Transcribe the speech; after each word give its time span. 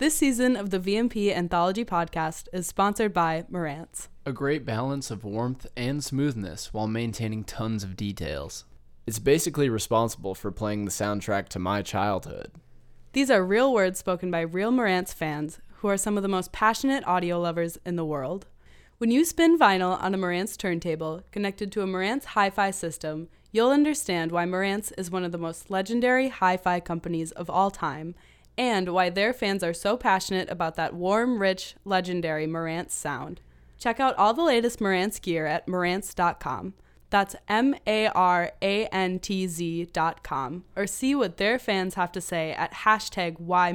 This 0.00 0.16
season 0.16 0.56
of 0.56 0.70
the 0.70 0.80
VMP 0.80 1.30
Anthology 1.30 1.84
podcast 1.84 2.48
is 2.54 2.66
sponsored 2.66 3.12
by 3.12 3.44
Marantz. 3.52 4.08
A 4.24 4.32
great 4.32 4.64
balance 4.64 5.10
of 5.10 5.24
warmth 5.24 5.66
and 5.76 6.02
smoothness 6.02 6.72
while 6.72 6.86
maintaining 6.86 7.44
tons 7.44 7.84
of 7.84 7.98
details. 7.98 8.64
It's 9.06 9.18
basically 9.18 9.68
responsible 9.68 10.34
for 10.34 10.50
playing 10.50 10.86
the 10.86 10.90
soundtrack 10.90 11.50
to 11.50 11.58
my 11.58 11.82
childhood. 11.82 12.50
These 13.12 13.30
are 13.30 13.44
real 13.44 13.74
words 13.74 13.98
spoken 13.98 14.30
by 14.30 14.40
real 14.40 14.72
Marantz 14.72 15.12
fans 15.12 15.60
who 15.80 15.88
are 15.88 15.98
some 15.98 16.16
of 16.16 16.22
the 16.22 16.30
most 16.30 16.50
passionate 16.50 17.06
audio 17.06 17.38
lovers 17.38 17.78
in 17.84 17.96
the 17.96 18.04
world. 18.06 18.46
When 18.96 19.10
you 19.10 19.26
spin 19.26 19.58
vinyl 19.58 20.00
on 20.00 20.14
a 20.14 20.18
Marantz 20.18 20.56
turntable 20.56 21.24
connected 21.30 21.70
to 21.72 21.82
a 21.82 21.86
Marantz 21.86 22.24
hi 22.24 22.48
fi 22.48 22.70
system, 22.70 23.28
you'll 23.52 23.68
understand 23.68 24.32
why 24.32 24.46
Marantz 24.46 24.94
is 24.96 25.10
one 25.10 25.24
of 25.24 25.32
the 25.32 25.36
most 25.36 25.70
legendary 25.70 26.28
hi 26.28 26.56
fi 26.56 26.80
companies 26.80 27.32
of 27.32 27.50
all 27.50 27.70
time 27.70 28.14
and 28.60 28.90
why 28.90 29.08
their 29.08 29.32
fans 29.32 29.64
are 29.64 29.72
so 29.72 29.96
passionate 29.96 30.50
about 30.50 30.76
that 30.76 30.92
warm, 30.92 31.40
rich, 31.40 31.76
legendary 31.86 32.46
Marantz 32.46 32.90
sound. 32.90 33.40
Check 33.78 33.98
out 33.98 34.14
all 34.16 34.34
the 34.34 34.42
latest 34.42 34.80
Marantz 34.80 35.18
gear 35.18 35.46
at 35.46 35.66
Marantz.com. 35.66 36.74
That's 37.08 37.34
M 37.48 37.74
A 37.86 38.08
R 38.08 38.52
A 38.60 38.84
N 38.88 39.18
T 39.18 39.46
Z.com. 39.46 40.64
Or 40.76 40.86
see 40.86 41.14
what 41.14 41.38
their 41.38 41.58
fans 41.58 41.94
have 41.94 42.12
to 42.12 42.20
say 42.20 42.52
at 42.52 42.74
hashtag 42.74 43.40
Why 43.40 43.72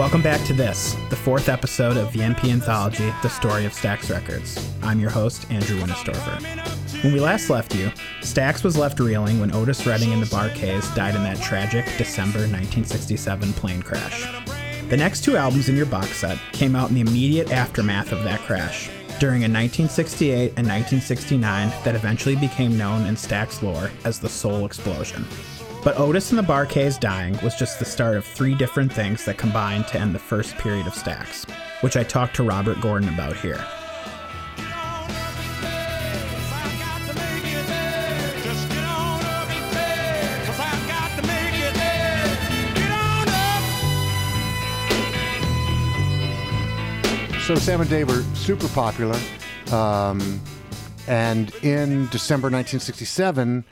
Welcome 0.00 0.22
back 0.22 0.42
to 0.46 0.54
this, 0.54 0.96
the 1.10 1.14
fourth 1.14 1.50
episode 1.50 1.98
of 1.98 2.10
the 2.10 2.20
VMP 2.20 2.50
Anthology, 2.50 3.12
The 3.22 3.28
Story 3.28 3.66
of 3.66 3.72
Stax 3.72 4.10
Records. 4.10 4.72
I'm 4.80 4.98
your 4.98 5.10
host, 5.10 5.44
Andrew 5.50 5.78
Winistorfer. 5.78 7.04
When 7.04 7.12
we 7.12 7.20
last 7.20 7.50
left 7.50 7.74
you, 7.74 7.88
Stax 8.22 8.64
was 8.64 8.78
left 8.78 8.98
reeling 8.98 9.40
when 9.40 9.54
Otis 9.54 9.84
Redding 9.84 10.14
and 10.14 10.22
the 10.22 10.30
Bar-Kays 10.30 10.88
died 10.94 11.16
in 11.16 11.22
that 11.24 11.38
tragic 11.42 11.84
December 11.98 12.38
1967 12.38 13.52
plane 13.52 13.82
crash. 13.82 14.26
The 14.88 14.96
next 14.96 15.22
two 15.22 15.36
albums 15.36 15.68
in 15.68 15.76
your 15.76 15.84
box 15.84 16.16
set 16.16 16.38
came 16.52 16.74
out 16.74 16.88
in 16.88 16.94
the 16.94 17.02
immediate 17.02 17.52
aftermath 17.52 18.10
of 18.10 18.24
that 18.24 18.40
crash, 18.40 18.88
during 19.18 19.42
a 19.42 19.52
1968 19.52 20.54
and 20.56 20.66
1969 20.66 21.68
that 21.84 21.94
eventually 21.94 22.36
became 22.36 22.78
known 22.78 23.04
in 23.04 23.16
Stax 23.16 23.60
lore 23.60 23.90
as 24.06 24.18
the 24.18 24.30
Soul 24.30 24.64
Explosion. 24.64 25.26
But 25.82 25.98
Otis 25.98 26.28
and 26.30 26.38
the 26.38 26.42
Bar-Kays 26.42 26.98
dying 26.98 27.38
was 27.42 27.54
just 27.54 27.78
the 27.78 27.86
start 27.86 28.18
of 28.18 28.26
three 28.26 28.54
different 28.54 28.92
things 28.92 29.24
that 29.24 29.38
combined 29.38 29.86
to 29.88 29.98
end 29.98 30.14
the 30.14 30.18
first 30.18 30.54
period 30.58 30.86
of 30.86 30.92
Stax, 30.92 31.50
which 31.82 31.96
I 31.96 32.02
talked 32.04 32.36
to 32.36 32.42
Robert 32.42 32.78
Gordon 32.82 33.08
about 33.08 33.34
here. 33.34 33.64
So 47.46 47.54
Sam 47.56 47.80
and 47.80 47.88
Dave 47.88 48.08
were 48.08 48.22
super 48.34 48.68
popular. 48.68 49.18
Um, 49.72 50.40
and 51.08 51.52
in 51.64 52.06
December 52.08 52.46
1967, 52.50 53.64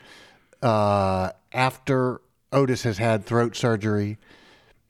uh, 0.63 1.29
after 1.51 2.21
Otis 2.51 2.83
has 2.83 2.97
had 2.97 3.25
throat 3.25 3.55
surgery, 3.55 4.17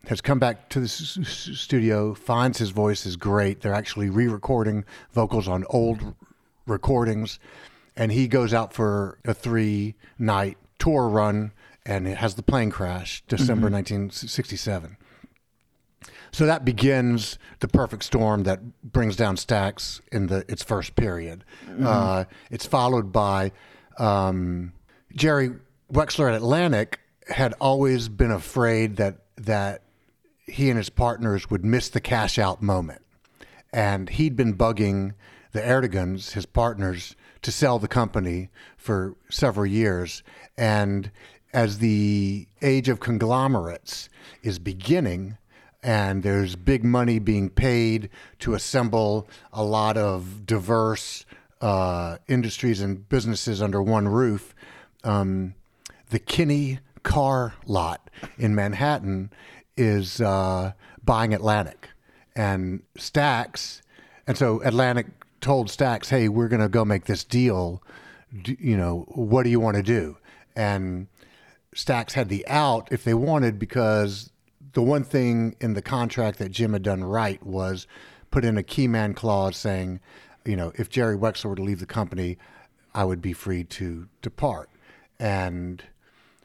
has 0.08 0.22
come 0.22 0.40
back 0.40 0.70
to 0.70 0.80
the 0.80 0.86
s- 0.86 1.18
studio, 1.26 2.14
finds 2.14 2.58
his 2.58 2.70
voice 2.70 3.06
is 3.06 3.16
great. 3.16 3.62
They're 3.62 3.74
actually 3.74 4.10
re 4.10 4.28
recording 4.28 4.86
vocals 5.12 5.48
on 5.48 5.66
old 5.70 6.16
recordings. 6.66 7.40
And 7.96 8.12
he 8.12 8.28
goes 8.28 8.54
out 8.54 8.74
for 8.74 9.20
a 9.26 9.34
three 9.34 9.96
night 10.18 10.58
tour 10.78 11.10
run 11.10 11.52
and 11.86 12.08
it 12.08 12.18
has 12.18 12.36
the 12.36 12.44
plane 12.44 12.70
crash, 12.72 13.24
December 13.28 13.70
1967. 13.70 14.96
So 16.32 16.46
that 16.46 16.64
begins 16.64 17.40
the 17.60 17.68
perfect 17.68 18.04
storm 18.04 18.44
that 18.44 18.84
brings 18.84 19.16
down 19.16 19.36
Stax 19.36 20.00
in 20.12 20.28
the 20.28 20.46
its 20.48 20.64
first 20.64 20.96
period. 20.96 21.44
Uh, 21.84 22.26
it's 22.52 22.66
followed 22.66 23.12
by 23.12 23.52
um, 23.98 24.74
Jerry 25.16 25.52
Wexler 25.92 26.30
at 26.30 26.36
Atlantic 26.36 27.00
had 27.28 27.54
always 27.60 28.10
been 28.10 28.32
afraid 28.32 28.98
that 28.98 29.18
that 29.38 29.82
he 30.46 30.70
and 30.70 30.78
his 30.78 30.90
partners 30.90 31.50
would 31.50 31.64
miss 31.64 31.90
the 31.90 32.02
cash 32.02 32.38
out 32.38 32.62
moment, 32.62 33.02
and 33.72 34.10
he'd 34.10 34.36
been 34.36 34.56
bugging 34.56 35.14
the 35.52 35.62
Ertegun's, 35.62 36.34
his 36.34 36.46
partners, 36.46 37.16
to 37.42 37.52
sell 37.52 37.80
the 37.80 37.88
company 37.88 38.50
for 38.78 39.16
several 39.30 39.66
years, 39.66 40.24
and 40.58 41.12
as 41.54 41.80
the 41.80 42.48
age 42.62 42.90
of 42.90 43.00
conglomerates 43.00 44.10
is 44.44 44.60
beginning 44.60 45.38
and 45.82 46.24
there's 46.24 46.56
big 46.56 46.84
money 46.84 47.20
being 47.20 47.50
paid 47.50 48.10
to 48.40 48.54
assemble 48.54 49.28
a 49.54 49.64
lot 49.64 49.98
of 49.98 50.46
diverse 50.46 51.26
uh, 51.62 52.18
industries 52.28 52.82
and 52.82 53.08
businesses 53.08 53.62
under 53.62 53.82
one 53.82 54.08
roof. 54.08 54.54
Um, 55.04 55.56
the 56.10 56.20
Kinney 56.20 56.80
car 57.04 57.54
lot 57.66 58.10
in 58.38 58.56
Manhattan 58.56 59.32
is 59.78 60.20
uh, 60.22 60.74
buying 61.04 61.34
Atlantic 61.34 61.90
and 62.36 62.84
Stax. 62.98 63.82
And 64.28 64.38
so 64.38 64.62
Atlantic 64.64 65.08
told 65.42 65.70
Stax, 65.70 66.10
hey, 66.10 66.28
we're 66.30 66.48
going 66.48 66.62
to 66.62 66.70
go 66.70 66.84
make 66.84 67.06
this 67.06 67.24
deal. 67.24 67.82
Do, 68.42 68.56
you 68.60 68.78
know, 68.78 69.06
what 69.10 69.44
do 69.44 69.50
you 69.50 69.60
want 69.60 69.78
to 69.78 69.84
do? 69.84 70.18
And 70.56 71.08
Stax 71.76 72.14
had 72.14 72.30
the 72.30 72.46
out 72.48 72.90
if 72.92 73.04
they 73.04 73.14
wanted 73.14 73.58
because 73.58 74.32
the 74.74 74.82
one 74.82 75.04
thing 75.04 75.56
in 75.60 75.74
the 75.74 75.82
contract 75.82 76.38
that 76.40 76.52
Jim 76.52 76.74
had 76.74 76.84
done 76.84 77.04
right 77.04 77.44
was 77.44 77.88
put 78.32 78.46
in 78.46 78.58
a 78.58 78.64
key 78.64 78.88
man 78.88 79.14
clause 79.14 79.58
saying, 79.58 80.00
you 80.46 80.56
know, 80.56 80.72
if 80.76 80.90
Jerry 80.90 81.18
Wexler 81.18 81.46
were 81.46 81.56
to 81.56 81.64
leave 81.64 81.80
the 81.80 81.86
company, 81.86 82.38
I 82.94 83.06
would 83.06 83.22
be 83.22 83.34
free 83.34 83.64
to 83.64 84.08
depart. 84.22 84.70
And 85.20 85.84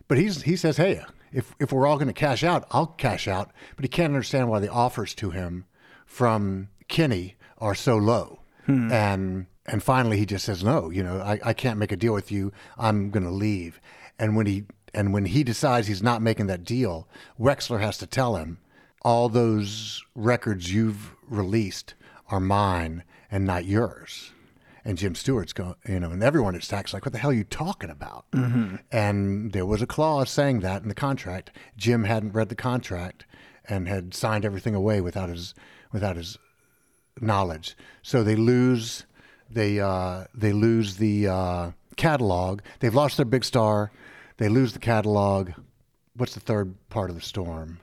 but 0.09 0.19
he's 0.19 0.43
he 0.43 0.57
says, 0.57 0.77
hey, 0.77 1.03
if 1.33 1.55
if 1.59 1.73
we're 1.73 1.87
all 1.87 1.97
going 1.97 2.09
to 2.09 2.13
cash 2.13 2.45
out, 2.45 2.67
I'll 2.71 2.87
cash 2.87 3.27
out. 3.29 3.53
But 3.77 3.85
he 3.85 3.89
can't 3.89 4.13
understand 4.13 4.49
why 4.49 4.61
the 4.61 4.71
offers 4.71 5.15
to 5.17 5.31
him 5.31 5.67
from 6.07 6.69
Kinney 6.89 7.37
are 7.59 7.75
so 7.75 7.97
low. 7.97 8.41
Hmm. 8.67 8.93
And 8.93 9.47
and 9.67 9.83
finally 9.83 10.19
he 10.19 10.27
just 10.27 10.45
says, 10.45 10.63
no, 10.63 10.91
you 10.91 11.03
know, 11.03 11.21
I, 11.21 11.41
I 11.45 11.53
can't 11.53 11.79
make 11.79 11.93
a 11.93 11.97
deal 11.97 12.13
with 12.13 12.31
you. 12.31 12.53
I'm 12.79 13.11
going 13.11 13.25
to 13.25 13.31
leave. 13.31 13.81
And 14.19 14.37
when 14.37 14.47
he 14.47 14.65
and 14.93 15.13
when 15.13 15.27
he 15.27 15.43
decides 15.43 15.89
he's 15.89 16.03
not 16.03 16.23
making 16.23 16.47
that 16.47 16.65
deal, 16.65 17.09
Wexler 17.39 17.81
has 17.81 17.99
to 17.99 18.07
tell 18.07 18.37
him, 18.37 18.59
all 19.03 19.29
those 19.29 20.03
records 20.15 20.73
you've 20.73 21.15
released 21.29 21.95
are 22.29 22.41
mine 22.41 23.05
and 23.31 23.45
not 23.45 23.65
yours. 23.65 24.31
And 24.85 24.99
Jim 24.99 25.15
Stewart's 25.15 25.55
going, 25.55 25.75
you 25.89 25.99
know, 25.99 26.11
and 26.11 26.23
everyone 26.23 26.55
at 26.55 26.61
Stax 26.61 26.93
like, 26.93 27.07
what 27.07 27.13
the 27.13 27.19
hell 27.19 27.31
are 27.31 27.35
you 27.35 27.45
talking 27.45 27.89
about? 27.89 28.27
And 28.93 29.53
there 29.53 29.65
was 29.65 29.81
a 29.81 29.87
clause 29.87 30.31
saying 30.31 30.61
that 30.61 30.83
in 30.83 30.89
the 30.89 30.95
contract. 30.95 31.51
Jim 31.77 32.05
hadn't 32.05 32.33
read 32.33 32.51
the 32.51 32.55
contract 32.55 33.25
and 33.67 33.89
had 33.89 34.13
signed 34.15 34.45
everything 34.45 34.75
away 34.75 35.01
without 35.01 35.31
his 35.31 35.55
without 35.91 36.17
his 36.17 36.37
knowledge. 37.21 37.77
So 38.03 38.23
they 38.23 38.37
lose 38.37 39.07
they 39.51 39.81
uh, 39.81 40.25
they 40.35 40.53
lose 40.53 40.97
the 40.97 41.29
uh, 41.29 41.71
catalog. 41.97 42.61
They've 42.81 42.95
lost 42.95 43.17
their 43.17 43.27
big 43.27 43.45
star. 43.45 43.91
They 44.37 44.49
lose 44.49 44.73
the 44.73 44.79
catalog. 44.81 45.53
What's 46.17 46.35
the 46.35 46.41
third 46.41 46.75
part 46.91 47.11
of 47.11 47.17
the 47.17 47.23
storm? 47.23 47.81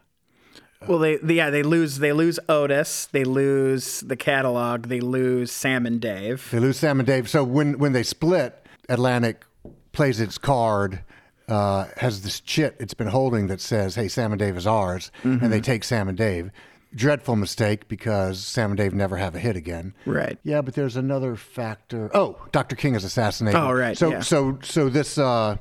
Well, 0.87 0.99
they, 0.99 1.17
they 1.17 1.35
yeah 1.35 1.49
they 1.49 1.63
lose 1.63 1.99
they 1.99 2.13
lose 2.13 2.39
Otis, 2.49 3.07
they 3.11 3.23
lose 3.23 3.99
the 4.01 4.15
catalog, 4.15 4.87
they 4.87 4.99
lose 4.99 5.51
Sam 5.51 5.85
and 5.85 5.99
Dave. 6.01 6.49
They 6.51 6.59
lose 6.59 6.77
Sam 6.77 6.99
and 6.99 7.07
Dave. 7.07 7.29
So 7.29 7.43
when 7.43 7.77
when 7.77 7.93
they 7.93 8.03
split, 8.03 8.65
Atlantic 8.89 9.45
plays 9.91 10.19
its 10.19 10.37
card. 10.37 11.03
Uh, 11.47 11.87
has 11.97 12.21
this 12.21 12.39
chit 12.39 12.77
it's 12.79 12.93
been 12.93 13.07
holding 13.07 13.47
that 13.47 13.59
says, 13.59 13.95
"Hey, 13.95 14.07
Sam 14.07 14.31
and 14.31 14.39
Dave 14.39 14.55
is 14.55 14.65
ours," 14.65 15.11
and 15.23 15.51
they 15.51 15.59
take 15.59 15.83
Sam 15.83 16.07
and 16.07 16.17
Dave. 16.17 16.49
Dreadful 16.95 17.35
mistake 17.35 17.87
because 17.87 18.45
Sam 18.45 18.71
and 18.71 18.77
Dave 18.77 18.93
never 18.93 19.17
have 19.17 19.35
a 19.35 19.39
hit 19.39 19.55
again. 19.55 19.93
Right. 20.05 20.37
Yeah, 20.43 20.61
but 20.61 20.75
there's 20.75 20.95
another 20.97 21.35
factor. 21.37 22.09
Oh, 22.13 22.37
Dr. 22.51 22.75
King 22.75 22.95
is 22.95 23.03
assassinated. 23.03 23.59
Oh, 23.59 23.71
right, 23.71 23.97
So 23.97 24.11
yeah. 24.11 24.19
so 24.21 24.59
so 24.61 24.89
this 24.89 25.17
uh, 25.17 25.57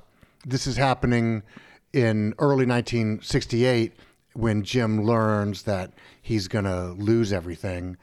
this 0.47 0.67
is 0.67 0.77
happening 0.77 1.43
in 1.93 2.35
early 2.39 2.67
1968 2.67 3.93
when 4.35 4.63
Jim 4.63 5.05
learns 5.05 5.63
that 5.63 5.93
he's 6.21 6.49
going 6.49 6.65
to 6.65 6.93
lose 6.93 7.33
everything. 7.33 7.97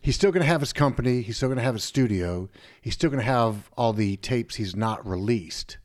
He's 0.00 0.16
still 0.16 0.32
going 0.32 0.42
to 0.42 0.48
have 0.48 0.60
his 0.60 0.72
company. 0.72 1.22
He's 1.22 1.36
still 1.36 1.48
going 1.48 1.58
to 1.58 1.64
have 1.64 1.74
his 1.74 1.84
studio. 1.84 2.48
He's 2.80 2.94
still 2.94 3.10
going 3.10 3.20
to 3.20 3.24
have 3.24 3.70
all 3.76 3.92
the 3.92 4.16
tapes 4.16 4.56
he's 4.56 4.74
not 4.74 5.06
released. 5.06 5.78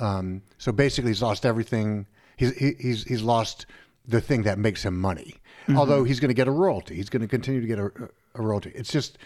Um, 0.00 0.42
so 0.58 0.70
basically, 0.70 1.10
he's 1.10 1.22
lost 1.22 1.44
everything 1.44 2.06
he's 2.38 2.56
he, 2.56 2.72
he's 2.78 3.04
he's 3.04 3.22
lost 3.22 3.66
the 4.06 4.20
thing 4.22 4.44
that 4.44 4.58
makes 4.58 4.84
him 4.84 4.98
money. 4.98 5.34
Although 5.76 6.04
he's 6.04 6.18
going 6.18 6.30
to 6.30 6.34
get 6.34 6.48
a 6.48 6.52
royalty, 6.52 6.94
he's 6.94 7.10
going 7.10 7.20
to 7.20 7.28
continue 7.28 7.60
to 7.60 7.66
get 7.66 7.78
a, 7.78 7.90
a 8.34 8.40
royalty. 8.40 8.72
It's 8.74 8.90
just 8.90 9.18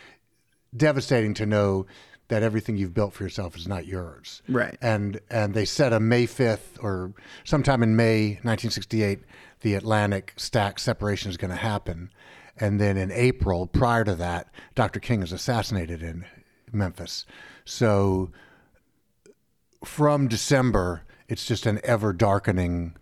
devastating 0.76 1.34
to 1.34 1.46
know 1.46 1.86
that 2.32 2.42
everything 2.42 2.78
you've 2.78 2.94
built 2.94 3.12
for 3.12 3.24
yourself 3.24 3.54
is 3.58 3.68
not 3.68 3.86
yours. 3.86 4.40
Right. 4.48 4.78
And 4.80 5.20
and 5.30 5.52
they 5.52 5.66
set 5.66 5.92
a 5.92 6.00
May 6.00 6.24
fifth 6.24 6.78
or 6.80 7.12
sometime 7.44 7.82
in 7.82 7.94
May 7.94 8.38
1968, 8.42 9.20
the 9.60 9.74
Atlantic 9.74 10.32
Stax 10.38 10.78
separation 10.78 11.30
is 11.30 11.36
going 11.36 11.50
to 11.50 11.56
happen, 11.56 12.10
and 12.56 12.80
then 12.80 12.96
in 12.96 13.12
April, 13.12 13.66
prior 13.66 14.02
to 14.04 14.14
that, 14.14 14.48
Dr. 14.74 14.98
King 14.98 15.22
is 15.22 15.30
assassinated 15.30 16.02
in 16.02 16.24
Memphis. 16.72 17.26
So 17.66 18.30
from 19.84 20.26
December, 20.26 21.02
it's 21.28 21.44
just 21.44 21.66
an 21.66 21.80
ever 21.84 22.14
darkening 22.14 22.96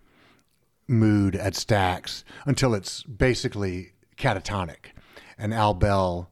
mood 0.89 1.37
at 1.37 1.53
Stax 1.53 2.25
until 2.45 2.73
it's 2.73 3.03
basically 3.03 3.93
catatonic. 4.17 4.91
And 5.37 5.53
Al 5.53 5.73
Bell, 5.73 6.29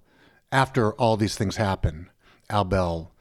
after 0.51 0.91
all 0.95 1.15
these 1.15 1.37
things 1.37 1.55
happen, 1.55 2.09
Al 2.49 2.63
Bell 2.65 3.11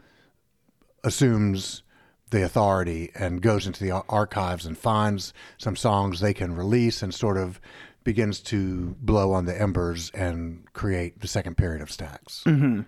assumes 1.05 1.83
the 2.31 2.45
authority 2.45 3.11
and 3.15 3.41
goes 3.41 3.67
into 3.67 3.83
the 3.83 3.91
archives 4.09 4.67
and 4.67 4.77
finds 4.77 5.33
some 5.57 5.77
songs 5.77 6.21
they 6.21 6.35
can 6.35 6.55
release 6.55 7.03
and 7.03 7.15
sort 7.15 7.39
of 7.39 7.61
begins 8.05 8.41
to 8.41 8.97
blow 9.01 9.33
on 9.33 9.45
the 9.47 9.61
embers 9.61 10.11
and 10.15 10.71
create 10.73 11.21
the 11.21 11.29
second 11.29 11.57
period 11.57 11.83
of 11.83 11.89
Stax. 11.89 12.85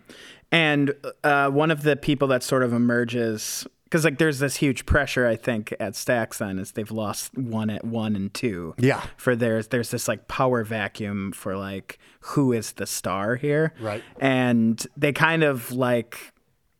And 0.52 0.94
uh, 1.22 1.50
one 1.50 1.70
of 1.70 1.82
the 1.82 1.96
people 1.96 2.28
that 2.28 2.42
sort 2.42 2.62
of 2.62 2.72
emerges 2.72 3.66
because 3.90 4.04
like 4.04 4.18
there's 4.18 4.38
this 4.38 4.56
huge 4.56 4.86
pressure 4.86 5.26
I 5.26 5.34
think 5.34 5.74
at 5.80 5.94
Stax 5.94 6.38
then 6.38 6.58
is 6.60 6.72
they've 6.72 6.90
lost 6.90 7.36
one 7.36 7.68
at 7.70 7.84
one 7.84 8.14
and 8.14 8.32
two. 8.32 8.74
Yeah. 8.78 9.02
For 9.16 9.34
there's 9.34 9.68
there's 9.68 9.90
this 9.90 10.06
like 10.06 10.28
power 10.28 10.62
vacuum 10.62 11.32
for 11.32 11.56
like 11.56 11.98
who 12.20 12.52
is 12.52 12.72
the 12.72 12.86
star 12.86 13.34
here. 13.34 13.74
Right. 13.80 14.02
And 14.20 14.84
they 14.96 15.12
kind 15.12 15.42
of 15.42 15.72
like 15.72 16.32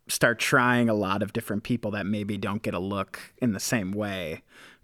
start 0.07 0.39
trying 0.39 0.89
a 0.89 0.95
lot 0.95 1.23
of 1.23 1.33
different 1.33 1.65
people 1.65 1.91
that 1.93 2.07
maybe 2.07 2.37
don't 2.39 2.63
get 2.63 2.75
a 2.75 2.79
look 2.79 3.33
in 3.39 3.53
the 3.53 3.61
same 3.61 3.91
way 3.93 4.43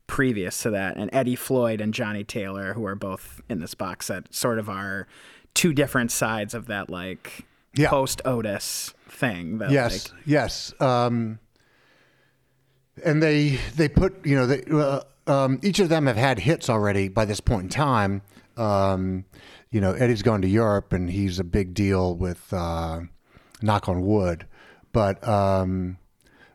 previous 0.09 0.63
to 0.63 0.71
that. 0.71 0.97
And 0.97 1.11
Eddie 1.13 1.37
Floyd 1.37 1.81
and 1.81 1.93
Johnnie 1.95 2.25
Taylor, 2.25 2.75
who 2.75 2.85
are 2.87 2.95
both 2.95 3.41
in 3.49 3.61
this 3.61 3.75
box 3.75 4.07
set, 4.07 4.33
sort 4.35 4.59
of 4.59 4.69
are 4.69 5.07
two 5.55 5.73
different 5.73 6.11
sides 6.13 6.55
of 6.55 6.67
that 6.67 6.91
like 6.91 7.45
Yeah. 7.75 7.91
post 7.91 8.21
Otis 8.25 8.95
thing. 9.09 9.59
That, 9.59 9.71
Yes, 9.71 10.13
like, 10.13 10.23
yes. 10.27 10.73
Um, 10.81 11.39
and 13.05 13.23
they 13.23 13.59
they 13.77 13.89
put 13.89 14.25
you 14.25 14.37
know 14.37 14.47
they, 14.47 14.63
uh, 14.71 15.01
um, 15.27 15.61
each 15.63 15.79
of 15.81 15.89
them 15.89 16.07
have 16.07 16.17
had 16.17 16.39
hits 16.39 16.71
already 16.71 17.09
by 17.09 17.25
this 17.25 17.41
point 17.41 17.65
in 17.65 17.69
time. 17.69 18.23
Um, 18.57 19.25
you 19.71 19.81
know, 19.81 19.93
Eddie's 19.93 20.23
gone 20.23 20.43
to 20.43 20.49
Europe 20.49 20.93
and 20.93 21.11
he's 21.11 21.39
a 21.39 21.45
big 21.45 21.75
deal 21.75 22.15
with 22.15 22.53
uh, 22.53 23.01
Knock 23.61 23.89
on 23.89 24.03
Wood, 24.03 24.47
but 24.93 25.27
um, 25.27 25.99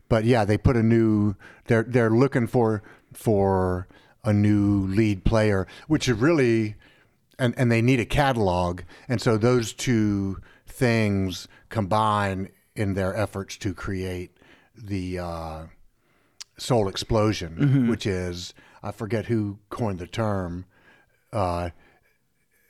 but 0.09 0.25
yeah, 0.25 0.45
they 0.45 0.57
put 0.57 0.75
a 0.75 0.83
new. 0.83 1.35
They're 1.65 1.83
they're 1.83 2.09
looking 2.09 2.47
for 2.47 2.83
for 3.13 3.87
a 4.23 4.33
new 4.33 4.87
lead 4.87 5.23
player, 5.25 5.67
which 5.87 6.07
is 6.07 6.17
really 6.17 6.75
and 7.37 7.53
and 7.57 7.71
they 7.71 7.81
need 7.81 7.99
a 7.99 8.05
catalog, 8.05 8.81
and 9.07 9.21
so 9.21 9.37
those 9.37 9.73
two 9.73 10.37
things 10.65 11.47
combine 11.69 12.49
in 12.75 12.93
their 12.93 13.15
efforts 13.15 13.57
to 13.57 13.73
create 13.73 14.37
the 14.75 15.19
uh, 15.19 15.63
soul 16.61 16.87
explosion, 16.87 17.87
which 17.89 18.05
is 18.05 18.53
I 18.83 18.91
forget 18.91 19.25
who 19.25 19.57
coined 19.69 19.99
the 19.99 20.07
term. 20.07 20.65
Uh, 21.33 21.69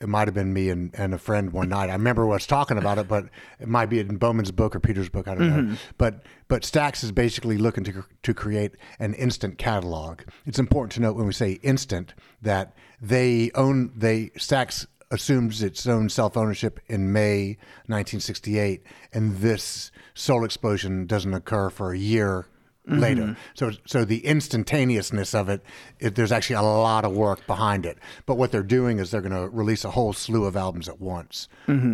it 0.00 0.08
might 0.08 0.26
have 0.26 0.34
been 0.34 0.52
me 0.52 0.68
and, 0.68 0.90
and 0.94 1.14
a 1.14 1.18
friend 1.18 1.52
one 1.52 1.68
night. 1.68 1.88
I 1.88 1.92
remember 1.92 2.26
was 2.26 2.44
talking 2.44 2.76
about 2.76 2.98
it, 2.98 3.06
but 3.06 3.26
it 3.60 3.68
might 3.68 3.86
be 3.86 4.00
in 4.00 4.16
Bowman's 4.16 4.50
book 4.50 4.74
or 4.74 4.80
Peter's 4.80 5.08
book. 5.08 5.28
I 5.28 5.34
don't 5.36 5.48
know. 5.70 5.76
But 5.96 6.24
but 6.48 6.62
Stax 6.62 7.04
is 7.04 7.12
basically 7.12 7.56
looking 7.56 7.84
to 7.84 8.04
to 8.22 8.34
create 8.34 8.72
an 8.98 9.14
instant 9.14 9.58
catalog. 9.58 10.22
It's 10.44 10.58
important 10.58 10.92
to 10.92 11.00
note 11.00 11.14
when 11.14 11.26
we 11.26 11.32
say 11.32 11.52
instant 11.62 12.14
that 12.40 12.74
they 13.00 13.50
own 13.54 13.92
they 13.94 14.30
Stax 14.38 14.86
assumes 15.12 15.62
its 15.62 15.86
own 15.86 16.08
self 16.08 16.36
ownership 16.36 16.80
in 16.88 17.12
May 17.12 17.58
1968, 17.86 18.82
and 19.12 19.36
this 19.36 19.92
soul 20.14 20.44
explosion 20.44 21.06
doesn't 21.06 21.34
occur 21.34 21.70
for 21.70 21.92
a 21.92 21.98
year 21.98 22.46
later. 22.86 23.36
So 23.54 23.72
so 23.86 24.04
the 24.04 24.26
instantaneousness 24.26 25.34
of 25.34 25.48
it, 25.48 25.62
it, 26.00 26.14
there's 26.14 26.32
actually 26.32 26.56
a 26.56 26.62
lot 26.62 27.04
of 27.04 27.12
work 27.12 27.46
behind 27.46 27.86
it. 27.86 27.98
But 28.26 28.36
what 28.36 28.50
they're 28.50 28.62
doing 28.62 28.98
is 28.98 29.10
they're 29.10 29.20
going 29.20 29.32
to 29.32 29.48
release 29.48 29.84
a 29.84 29.90
whole 29.90 30.12
slew 30.12 30.44
of 30.44 30.56
albums 30.56 30.88
at 30.88 31.00
once. 31.00 31.48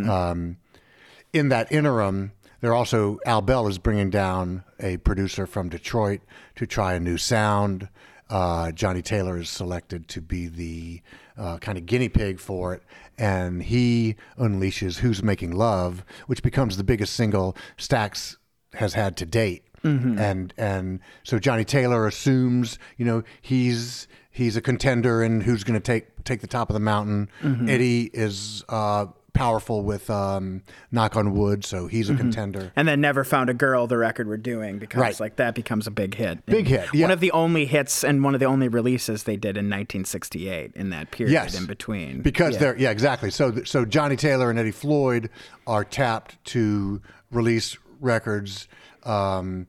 Um, 0.08 0.56
in 1.32 1.50
that 1.50 1.70
interim, 1.70 2.32
they're 2.60 2.74
also 2.74 3.18
Al 3.26 3.42
Bell 3.42 3.68
is 3.68 3.78
bringing 3.78 4.10
down 4.10 4.64
a 4.80 4.96
producer 4.98 5.46
from 5.46 5.68
Detroit 5.68 6.20
to 6.56 6.66
try 6.66 6.94
a 6.94 7.00
new 7.00 7.18
sound. 7.18 7.88
Uh, 8.30 8.72
Johnnie 8.72 9.02
Taylor 9.02 9.38
is 9.38 9.48
selected 9.48 10.08
to 10.08 10.20
be 10.20 10.48
the 10.48 11.02
uh, 11.36 11.58
kind 11.58 11.78
of 11.78 11.86
guinea 11.86 12.08
pig 12.08 12.40
for 12.40 12.74
it, 12.74 12.82
and 13.16 13.62
he 13.62 14.16
unleashes 14.38 14.98
"Who's 14.98 15.22
Making 15.22 15.52
Love," 15.52 16.04
which 16.26 16.42
becomes 16.42 16.76
the 16.76 16.84
biggest 16.84 17.14
single 17.14 17.56
Stax 17.76 18.36
has 18.74 18.94
had 18.94 19.16
to 19.18 19.26
date. 19.26 19.64
And 19.82 20.52
and 20.56 21.00
so 21.24 21.38
Johnnie 21.38 21.64
Taylor 21.64 22.06
assumes, 22.06 22.78
you 22.96 23.04
know, 23.04 23.22
he's 23.40 24.06
he's 24.30 24.56
a 24.56 24.60
contender 24.60 25.22
and 25.22 25.42
who's 25.42 25.64
going 25.64 25.80
to 25.80 25.84
take 25.84 26.24
take 26.24 26.40
the 26.40 26.46
top 26.46 26.70
of 26.70 26.74
the 26.74 26.80
mountain. 26.80 27.28
Eddie 27.68 28.10
is 28.12 28.64
uh, 28.68 29.06
powerful 29.32 29.82
with 29.82 30.10
um, 30.10 30.62
knock 30.90 31.16
on 31.16 31.32
wood, 31.32 31.64
so 31.64 31.86
he's 31.86 32.10
a 32.10 32.14
contender. 32.16 32.72
and 32.74 32.88
then 32.88 33.00
never 33.00 33.22
found 33.22 33.48
a 33.48 33.54
girl 33.54 33.86
the 33.86 33.96
record 33.96 34.26
we're 34.26 34.36
doing 34.36 34.78
because 34.78 35.00
Right. 35.00 35.20
like 35.20 35.36
that 35.36 35.54
becomes 35.54 35.86
a 35.86 35.92
big 35.92 36.14
hit 36.14 36.44
Big 36.46 36.58
And 36.58 36.66
hit, 36.68 36.88
yeah. 36.92 37.02
one 37.04 37.12
of 37.12 37.20
the 37.20 37.30
only 37.30 37.64
hits 37.64 38.02
and 38.02 38.24
one 38.24 38.34
of 38.34 38.40
the 38.40 38.46
only 38.46 38.66
releases 38.68 39.22
they 39.22 39.36
did 39.36 39.56
in 39.56 39.66
1968 39.66 40.72
in 40.74 40.90
that 40.90 41.10
period 41.12 41.32
Yes. 41.32 41.56
in 41.58 41.66
between 41.66 42.20
because 42.20 42.54
Yeah. 42.54 42.58
they're 42.60 42.78
yeah 42.78 42.90
exactly. 42.90 43.30
So 43.30 43.62
so 43.64 43.84
Johnnie 43.84 44.16
Taylor 44.16 44.50
and 44.50 44.58
Eddie 44.58 44.72
Floyd 44.72 45.30
are 45.68 45.84
tapped 45.84 46.42
to 46.46 47.00
release 47.30 47.76
records 48.00 48.68
um, 49.04 49.66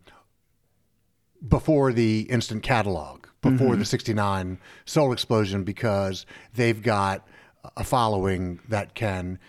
before 1.47 1.93
the 1.93 2.21
instant 2.29 2.63
catalog, 2.63 3.25
before 3.41 3.75
the 3.75 3.85
'69 3.85 4.59
Soul 4.85 5.11
Explosion, 5.13 5.63
because 5.63 6.25
they've 6.53 6.81
got 6.81 7.27
a 7.77 7.83
following 7.83 8.59
that 8.67 8.93
can 8.95 9.39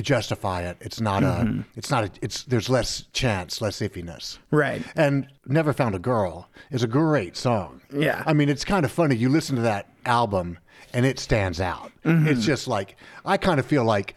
justify 0.00 0.62
it. 0.62 0.76
It's 0.80 1.00
not 1.00 1.22
a. 1.22 1.64
It's 1.76 1.90
not 1.90 2.04
a. 2.04 2.10
It's 2.20 2.42
there's 2.44 2.68
less 2.68 3.04
chance, 3.12 3.60
less 3.60 3.80
iffiness. 3.80 4.38
right 4.50 4.82
And 4.96 5.28
Never 5.46 5.72
Found 5.72 5.94
a 5.94 5.98
Girl 5.98 6.48
is 6.70 6.82
a 6.82 6.88
great 6.88 7.36
song. 7.36 7.80
Yeah. 7.92 8.22
I 8.26 8.32
mean, 8.32 8.48
it's 8.48 8.64
kind 8.64 8.84
of 8.84 8.90
funny. 8.90 9.14
You 9.16 9.28
listen 9.28 9.56
to 9.56 9.62
that 9.62 9.88
album 10.04 10.58
and 10.92 11.06
it 11.06 11.18
stands 11.18 11.60
out. 11.60 11.92
It's 12.04 12.44
just 12.44 12.68
like, 12.68 12.96
I 13.24 13.36
kind 13.36 13.58
of 13.60 13.66
feel 13.66 13.84
like 13.84 14.16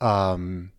um, 0.00 0.70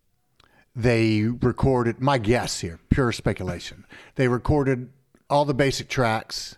they 0.76 1.24
recorded, 1.24 2.02
my 2.02 2.18
guess 2.18 2.60
here, 2.60 2.80
pure 2.90 3.12
speculation. 3.12 3.86
They 4.16 4.28
recorded 4.28 4.90
all 5.30 5.46
the 5.46 5.54
basic 5.54 5.88
tracks 5.88 6.58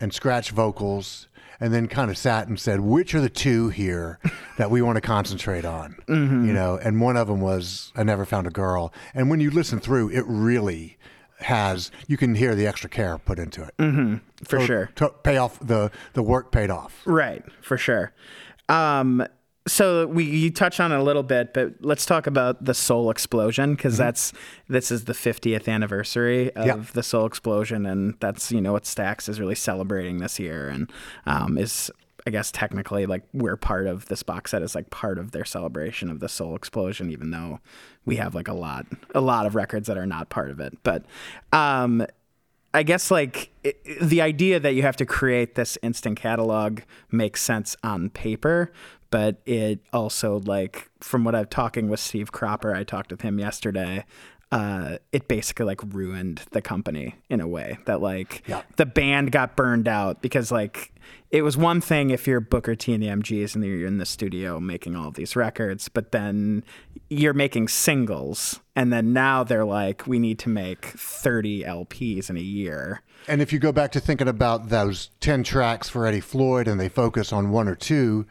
and 0.00 0.12
scratch 0.12 0.50
vocals 0.50 1.28
and 1.60 1.72
then 1.72 1.86
kind 1.86 2.10
of 2.10 2.18
sat 2.18 2.48
and 2.48 2.58
said, 2.58 2.80
which 2.80 3.14
are 3.14 3.20
the 3.20 3.28
two 3.28 3.68
here 3.68 4.18
that 4.58 4.68
we 4.68 4.82
want 4.82 4.96
to 4.96 5.00
concentrate 5.00 5.64
on? 5.64 5.96
You 6.08 6.52
know, 6.52 6.76
and 6.82 7.00
one 7.00 7.16
of 7.16 7.28
them 7.28 7.40
was 7.40 7.92
I 7.94 8.02
Never 8.02 8.24
Found 8.24 8.48
a 8.48 8.50
Girl. 8.50 8.92
And 9.14 9.30
when 9.30 9.38
you 9.38 9.50
listen 9.50 9.78
through, 9.78 10.10
it 10.10 10.24
really 10.26 10.98
has, 11.38 11.92
you 12.08 12.16
can 12.16 12.34
hear 12.34 12.56
the 12.56 12.66
extra 12.66 12.90
care 12.90 13.16
put 13.16 13.38
into 13.38 13.62
it. 13.62 13.74
for 14.44 14.58
So 14.60 14.66
sure 14.66 14.90
To 14.96 15.10
pay 15.10 15.36
off, 15.36 15.60
the, 15.60 15.92
the 16.14 16.22
work 16.22 16.50
paid 16.50 16.70
off. 16.70 17.00
Right, 17.04 17.44
for 17.60 17.78
sure. 17.78 18.12
Um, 18.68 19.24
so 19.66 20.06
we 20.06 20.24
you 20.24 20.50
touched 20.50 20.80
on 20.80 20.90
it 20.92 20.98
a 20.98 21.02
little 21.02 21.22
bit, 21.22 21.54
but 21.54 21.74
let's 21.80 22.04
talk 22.04 22.26
about 22.26 22.64
the 22.64 22.74
Soul 22.74 23.10
Explosion 23.10 23.74
because 23.74 23.96
that's 23.96 24.32
this 24.68 24.90
is 24.90 25.04
the 25.04 25.12
50th 25.12 25.68
anniversary 25.68 26.48
of 26.54 26.66
Mm-hmm. 26.66 26.80
Yeah. 26.80 26.86
the 26.94 27.02
Soul 27.02 27.26
Explosion, 27.26 27.86
and 27.86 28.14
that's 28.20 28.50
you 28.50 28.60
know 28.60 28.72
what 28.72 28.84
Stax 28.84 29.28
is 29.28 29.38
really 29.40 29.54
celebrating 29.54 30.18
this 30.18 30.38
year, 30.40 30.68
and 30.68 30.90
um, 31.26 31.56
is 31.58 31.90
I 32.26 32.30
guess 32.30 32.50
technically 32.52 33.06
like 33.06 33.22
we're 33.32 33.56
part 33.56 33.86
of 33.86 34.06
this 34.06 34.22
box 34.22 34.50
set 34.52 34.62
is 34.62 34.74
like 34.74 34.90
part 34.90 35.18
of 35.18 35.32
their 35.32 35.44
celebration 35.44 36.08
of 36.10 36.20
the 36.20 36.28
Soul 36.28 36.54
Explosion, 36.56 37.10
even 37.10 37.30
though 37.30 37.60
we 38.04 38.16
have 38.16 38.34
like 38.34 38.48
a 38.48 38.54
lot 38.54 38.86
a 39.14 39.20
lot 39.20 39.46
of 39.46 39.54
records 39.54 39.86
that 39.88 39.96
are 39.96 40.06
not 40.06 40.28
part 40.28 40.50
of 40.50 40.58
it, 40.60 40.76
but. 40.82 41.04
Um, 41.52 42.04
I 42.74 42.82
guess 42.82 43.10
like 43.10 43.50
i 43.64 43.74
the 44.00 44.20
idea 44.20 44.58
that 44.58 44.74
you 44.74 44.82
have 44.82 44.96
to 44.96 45.06
create 45.06 45.54
this 45.54 45.76
instant 45.82 46.18
catalog 46.18 46.80
makes 47.10 47.42
sense 47.42 47.76
on 47.84 48.10
paper, 48.10 48.72
but 49.10 49.40
it 49.44 49.80
also 49.92 50.40
like 50.40 50.88
from 51.00 51.24
what 51.24 51.34
I'm 51.34 51.46
talking 51.46 51.88
with 51.88 52.00
Steve 52.00 52.32
Cropper, 52.32 52.74
I 52.74 52.84
talked 52.84 53.10
with 53.10 53.20
him 53.20 53.38
yesterday. 53.38 54.04
Uh, 54.52 54.98
it 55.12 55.26
basically 55.26 55.64
like 55.66 55.80
ruined 55.92 56.42
the 56.52 56.60
company 56.62 57.16
in 57.28 57.40
a 57.40 57.48
way 57.48 57.78
that 57.86 58.00
like 58.00 58.42
Yeah. 58.46 58.62
the 58.76 58.86
band 58.86 59.32
got 59.32 59.56
burned 59.56 59.88
out 59.88 60.22
because 60.22 60.52
like 60.52 60.92
it 61.30 61.42
was 61.42 61.56
one 61.56 61.80
thing 61.80 62.10
if 62.10 62.26
you're 62.26 62.38
Booker 62.40 62.74
T 62.74 62.92
and 62.92 63.02
the 63.02 63.08
MGs 63.08 63.54
and 63.54 63.64
you're 63.64 63.86
in 63.86 63.96
the 63.98 64.04
studio 64.06 64.60
making 64.60 64.94
all 64.94 65.08
of 65.08 65.14
these 65.14 65.34
records, 65.34 65.88
but 65.88 66.12
then 66.12 66.62
you're 67.08 67.32
making 67.32 67.68
singles, 67.68 68.60
and 68.76 68.92
then 68.92 69.12
now 69.14 69.42
they're 69.42 69.64
like, 69.64 70.06
we 70.06 70.18
need 70.18 70.38
to 70.40 70.48
make 70.50 70.84
30 70.84 71.62
LPs 71.64 72.28
in 72.28 72.36
a 72.36 72.40
year. 72.40 73.00
And 73.26 73.40
if 73.40 73.52
you 73.52 73.58
go 73.58 73.72
back 73.72 73.92
to 73.92 74.00
thinking 74.00 74.28
about 74.28 74.68
those 74.68 75.10
10 75.20 75.42
tracks 75.44 75.88
for 75.88 76.06
Eddie 76.06 76.20
Floyd 76.20 76.68
and 76.68 76.78
they 76.78 76.88
focus 76.90 77.32
on 77.32 77.50
one 77.50 77.66
or 77.68 77.74
two, 77.74 78.26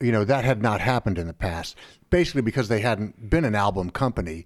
you 0.00 0.12
know, 0.12 0.24
that 0.24 0.44
had 0.44 0.62
not 0.62 0.80
happened 0.80 1.18
in 1.18 1.26
the 1.26 1.32
past. 1.34 1.76
Basically, 2.10 2.42
because 2.42 2.68
they 2.68 2.80
hadn't 2.80 3.28
been 3.28 3.44
an 3.44 3.54
album 3.56 3.90
company, 3.90 4.44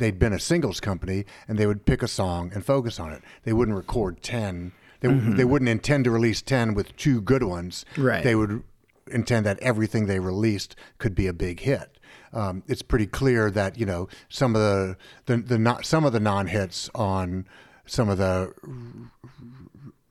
they'd 0.00 0.18
been 0.18 0.32
a 0.32 0.40
singles 0.40 0.80
company 0.80 1.24
and 1.46 1.56
they 1.58 1.66
would 1.66 1.86
pick 1.86 2.02
a 2.02 2.08
song 2.08 2.50
and 2.52 2.64
focus 2.64 2.98
on 2.98 3.12
it. 3.12 3.22
They 3.44 3.52
wouldn't 3.52 3.76
record 3.76 4.22
10. 4.22 4.72
They, 5.00 5.08
they 5.08 5.44
wouldn't 5.44 5.68
intend 5.68 6.04
to 6.04 6.10
release 6.10 6.42
10 6.42 6.74
with 6.74 6.96
two 6.96 7.20
good 7.20 7.44
ones. 7.44 7.84
Right. 7.96 8.24
They 8.24 8.34
would 8.34 8.62
intend 9.06 9.46
that 9.46 9.58
everything 9.60 10.06
they 10.06 10.18
released 10.18 10.74
could 10.98 11.14
be 11.14 11.26
a 11.26 11.32
big 11.32 11.60
hit. 11.60 11.98
Um, 12.32 12.62
it's 12.66 12.82
pretty 12.82 13.06
clear 13.06 13.50
that 13.50 13.76
you 13.78 13.86
know 13.86 14.08
some 14.28 14.54
of 14.54 14.62
the 14.62 14.96
the, 15.26 15.36
the 15.38 15.58
not, 15.58 15.84
some 15.84 16.04
of 16.04 16.12
the 16.12 16.20
non 16.20 16.46
hits 16.46 16.88
on 16.94 17.46
some 17.86 18.08
of 18.08 18.18
the 18.18 18.52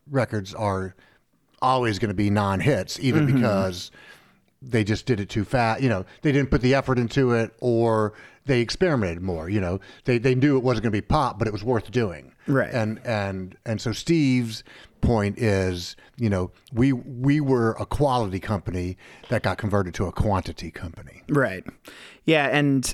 records 0.10 0.54
are 0.54 0.96
always 1.62 1.98
going 1.98 2.10
to 2.10 2.16
be 2.16 2.30
non 2.30 2.60
hits, 2.60 3.00
even 3.00 3.26
because 3.26 3.92
they 4.62 4.84
just 4.84 5.06
did 5.06 5.20
it 5.20 5.30
too 5.30 5.46
fast. 5.46 5.82
You 5.82 5.90
know, 5.90 6.06
they 6.22 6.32
didn't 6.34 6.52
put 6.52 6.62
the 6.62 6.76
effort 6.76 7.00
into 7.00 7.32
it, 7.32 7.54
or 7.62 8.14
they 8.50 8.62
experimented 8.62 9.22
more. 9.22 9.48
You 9.48 9.62
know, 9.62 9.80
they 10.04 10.18
they 10.18 10.36
knew 10.36 10.58
it 10.58 10.64
wasn't 10.64 10.84
going 10.84 10.92
to 10.92 10.98
be 10.98 11.06
pop, 11.06 11.38
but 11.38 11.48
it 11.48 11.52
was 11.54 11.64
worth 11.64 11.90
doing. 11.92 12.34
Right. 12.48 12.74
And 12.74 13.00
and 13.06 13.56
and 13.66 13.80
so 13.80 13.94
Steve's 13.94 14.64
point 15.02 15.38
is, 15.38 15.96
you 16.18 16.30
know, 16.30 16.52
we 16.74 16.92
we 16.92 17.40
were 17.40 17.78
a 17.80 17.86
quality 17.86 18.40
company 18.40 18.98
that 19.30 19.44
got 19.44 19.60
converted 19.60 19.94
to 19.94 20.06
a 20.08 20.12
quantity 20.12 20.72
company. 20.72 21.22
Right. 21.30 21.64
Yeah, 22.26 22.48
and 22.48 22.94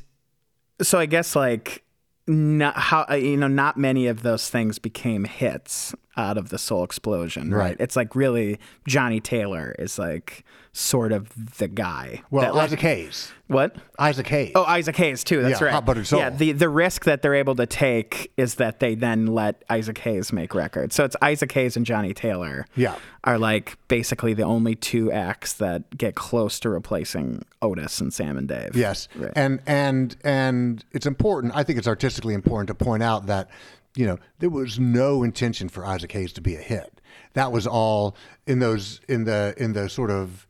so 0.81 0.99
I 0.99 1.05
guess 1.05 1.35
like 1.35 1.83
not 2.27 2.77
how 2.77 3.15
you 3.15 3.37
know 3.37 3.47
not 3.47 3.77
many 3.77 4.07
of 4.07 4.23
those 4.23 4.49
things 4.49 4.77
became 4.77 5.23
hits 5.23 5.95
out 6.17 6.37
of 6.37 6.49
the 6.49 6.57
Soul 6.57 6.83
Explosion. 6.83 7.51
Right. 7.51 7.65
Right. 7.65 7.77
It's 7.79 7.95
like 7.95 8.15
really 8.15 8.59
Johnnie 8.87 9.19
Taylor 9.19 9.75
is 9.79 9.97
like 9.99 10.43
sort 10.71 11.11
of 11.13 11.29
the 11.57 11.67
guy. 11.69 12.21
Well, 12.31 12.43
that, 12.43 12.53
like- 12.55 12.65
Isaac 12.65 12.79
Hayes. 12.81 13.31
what? 13.47 13.75
Isaac 13.97 14.27
Hayes. 14.27 14.51
Oh, 14.55 14.63
Isaac 14.65 14.95
Hayes 14.97 15.23
too. 15.23 15.41
That's 15.41 15.59
Yeah, 15.61 15.65
right. 15.67 15.73
Hot 15.73 15.85
Buttered 15.85 16.05
Soul. 16.05 16.19
Yeah, 16.19 16.29
the 16.29 16.51
the 16.51 16.67
risk 16.69 17.05
that 17.05 17.21
they're 17.21 17.35
able 17.35 17.55
to 17.55 17.65
take 17.65 18.31
is 18.37 18.55
that 18.55 18.79
they 18.81 18.93
then 18.95 19.27
let 19.27 19.63
Isaac 19.69 19.97
Hayes 19.99 20.33
make 20.33 20.53
records. 20.53 20.93
So 20.95 21.05
it's 21.05 21.15
Isaac 21.21 21.51
Hayes 21.53 21.77
and 21.77 21.85
Johnnie 21.85 22.13
Taylor. 22.13 22.65
Yeah. 22.75 22.95
are 23.23 23.39
like 23.39 23.75
basically 23.87 24.33
the 24.35 24.43
only 24.43 24.75
two 24.75 25.11
acts 25.11 25.53
that 25.53 25.97
get 25.97 26.13
close 26.15 26.59
to 26.59 26.69
replacing 26.69 27.43
Otis 27.61 27.99
and 27.99 28.13
Sam 28.13 28.37
and 28.37 28.47
Dave. 28.47 28.75
Yes, 28.75 29.07
Right. 29.15 29.31
and 29.35 29.61
and 29.65 30.15
and 30.23 30.85
it's 30.91 31.05
important. 31.07 31.53
I 31.55 31.63
think 31.63 31.79
it's 31.79 31.87
artistically 31.87 32.33
important 32.35 32.67
to 32.67 32.75
point 32.75 33.01
out 33.01 33.25
that 33.27 33.49
you 33.95 34.05
know 34.05 34.17
there 34.39 34.49
was 34.49 34.79
no 34.79 35.23
intention 35.23 35.69
for 35.69 35.85
Isaac 35.85 36.11
Hayes 36.11 36.33
to 36.33 36.41
be 36.41 36.55
a 36.55 36.61
hit. 36.61 37.01
That 37.33 37.51
was 37.51 37.65
all 37.65 38.15
in 38.45 38.59
those 38.59 39.01
in 39.07 39.23
the 39.23 39.53
in 39.57 39.73
the 39.73 39.89
sort 39.89 40.11
of 40.11 40.47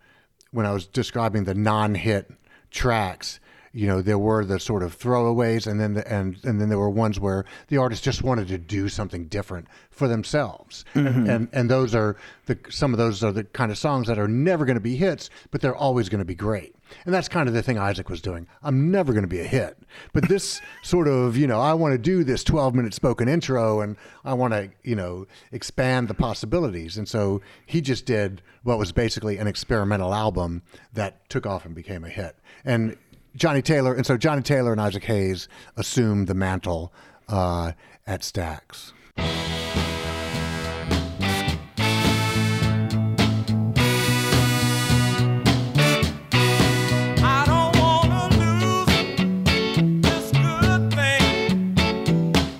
when 0.52 0.66
I 0.66 0.72
was 0.72 0.88
describing 0.88 1.44
the 1.44 1.56
non-hit 1.56 2.32
tracks. 2.72 3.40
You 3.72 3.88
know, 3.88 4.02
there 4.02 4.18
were 4.18 4.46
the 4.46 4.58
sort 4.58 4.84
of 4.84 4.98
throwaways, 4.98 5.68
and 5.68 5.82
then 5.82 5.96
the, 5.96 6.12
and 6.12 6.38
and 6.46 6.62
then 6.62 6.70
there 6.70 6.80
were 6.80 6.90
ones 6.90 7.20
where 7.20 7.44
the 7.68 7.78
artist 7.78 8.04
just 8.04 8.24
wanted 8.24 8.48
to 8.48 8.58
do 8.58 8.88
something 8.88 9.26
different 9.26 9.68
for 9.90 10.08
themselves, 10.08 10.86
and, 10.94 11.30
and 11.30 11.50
and 11.52 11.70
those 11.70 11.94
are 11.94 12.16
the 12.46 12.58
some 12.70 12.94
of 12.94 12.98
those 12.98 13.22
are 13.22 13.34
the 13.34 13.44
kind 13.44 13.72
of 13.72 13.78
songs 13.78 14.08
that 14.08 14.18
are 14.18 14.30
never 14.30 14.64
going 14.66 14.78
to 14.78 14.82
be 14.82 14.96
hits, 14.96 15.30
but 15.52 15.60
they're 15.60 15.76
always 15.76 16.08
going 16.08 16.20
to 16.20 16.26
be 16.26 16.36
great. 16.36 16.75
And 17.06 17.14
that's 17.14 17.28
kind 17.28 17.48
of 17.48 17.54
the 17.54 17.62
thing 17.62 17.78
Isaac 17.78 18.10
was 18.10 18.22
doing. 18.22 18.48
I'm 18.64 18.92
never 18.92 19.14
going 19.14 19.24
to 19.24 19.28
be 19.28 19.40
a 19.40 19.46
hit, 19.46 19.78
but 20.14 20.28
this 20.28 20.62
sort 20.84 21.08
of 21.08 21.38
you 21.38 21.48
know 21.48 21.60
I 21.60 21.74
want 21.74 21.94
to 21.94 21.98
do 21.98 22.24
this 22.24 22.44
12 22.44 22.76
minute 22.76 22.94
spoken 22.94 23.28
intro, 23.28 23.82
and 23.82 23.98
I 24.24 24.34
want 24.34 24.54
to 24.54 24.70
you 24.84 24.96
know 24.96 25.28
expand 25.52 26.08
the 26.08 26.14
possibilities, 26.14 26.98
and 26.98 27.08
so 27.08 27.42
he 27.66 27.82
just 27.82 28.06
did 28.06 28.42
what 28.64 28.78
was 28.78 28.92
basically 28.92 29.38
an 29.38 29.48
experimental 29.48 30.14
album 30.14 30.64
that 30.94 31.30
took 31.30 31.46
off 31.46 31.66
and 31.66 31.76
became 31.76 32.04
a 32.04 32.10
hit, 32.10 32.36
and. 32.64 32.98
Johnnie 33.38 33.62
Taylor, 33.62 33.94
and 33.94 34.06
so 34.06 34.16
Johnnie 34.16 34.44
Taylor 34.44 34.72
and 34.72 34.80
Isaac 34.80 35.04
Hayes 35.04 35.50
assumed 35.76 36.28
the 36.28 36.34
mantle 36.34 36.94
uh, 37.28 37.74
at 38.08 38.22
Stax. 38.22 38.94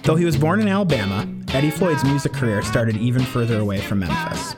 Though 0.06 0.16
he 0.16 0.26
was 0.26 0.38
born 0.38 0.62
in 0.62 0.68
Alabama, 0.68 1.28
Eddie 1.48 1.72
Floyd's 1.72 2.04
music 2.04 2.32
career 2.32 2.62
started 2.62 2.96
even 2.96 3.24
further 3.24 3.58
away 3.58 3.82
from 3.82 4.02
Memphis. 4.02 4.54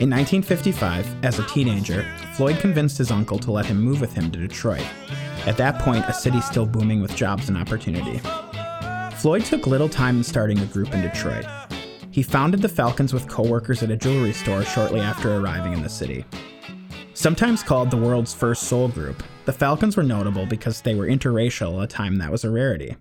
In 0.00 0.08
1955, 0.08 1.22
as 1.22 1.38
a 1.38 1.46
teenager, 1.46 2.06
Floyd 2.32 2.58
convinced 2.58 2.96
his 2.96 3.10
uncle 3.10 3.38
to 3.40 3.50
let 3.52 3.66
him 3.66 3.78
move 3.78 4.00
with 4.00 4.14
him 4.14 4.30
to 4.30 4.38
Detroit, 4.38 4.86
at 5.44 5.58
that 5.58 5.78
point 5.80 6.06
a 6.08 6.14
city 6.14 6.40
still 6.40 6.64
booming 6.64 7.02
with 7.02 7.14
jobs 7.14 7.50
and 7.50 7.58
opportunity. 7.58 8.18
Floyd 9.18 9.44
took 9.44 9.66
little 9.66 9.90
time 9.90 10.16
in 10.16 10.24
starting 10.24 10.58
a 10.60 10.64
group 10.64 10.94
in 10.94 11.02
Detroit. 11.02 11.44
He 12.10 12.22
founded 12.22 12.62
the 12.62 12.68
Falcons 12.70 13.12
with 13.12 13.28
coworkers 13.28 13.82
at 13.82 13.90
a 13.90 13.96
jewelry 13.98 14.32
store 14.32 14.64
shortly 14.64 15.00
after 15.00 15.36
arriving 15.36 15.74
in 15.74 15.82
the 15.82 15.88
city. 15.90 16.24
Sometimes 17.12 17.62
called 17.62 17.90
the 17.90 17.98
world's 17.98 18.32
first 18.32 18.62
soul 18.62 18.88
group, 18.88 19.22
the 19.44 19.52
Falcons 19.52 19.98
were 19.98 20.02
notable 20.02 20.46
because 20.46 20.80
they 20.80 20.94
were 20.94 21.08
interracial 21.08 21.82
a 21.82 21.86
time 21.86 22.16
that 22.16 22.32
was 22.32 22.42
a 22.42 22.50
rarity. 22.50 22.96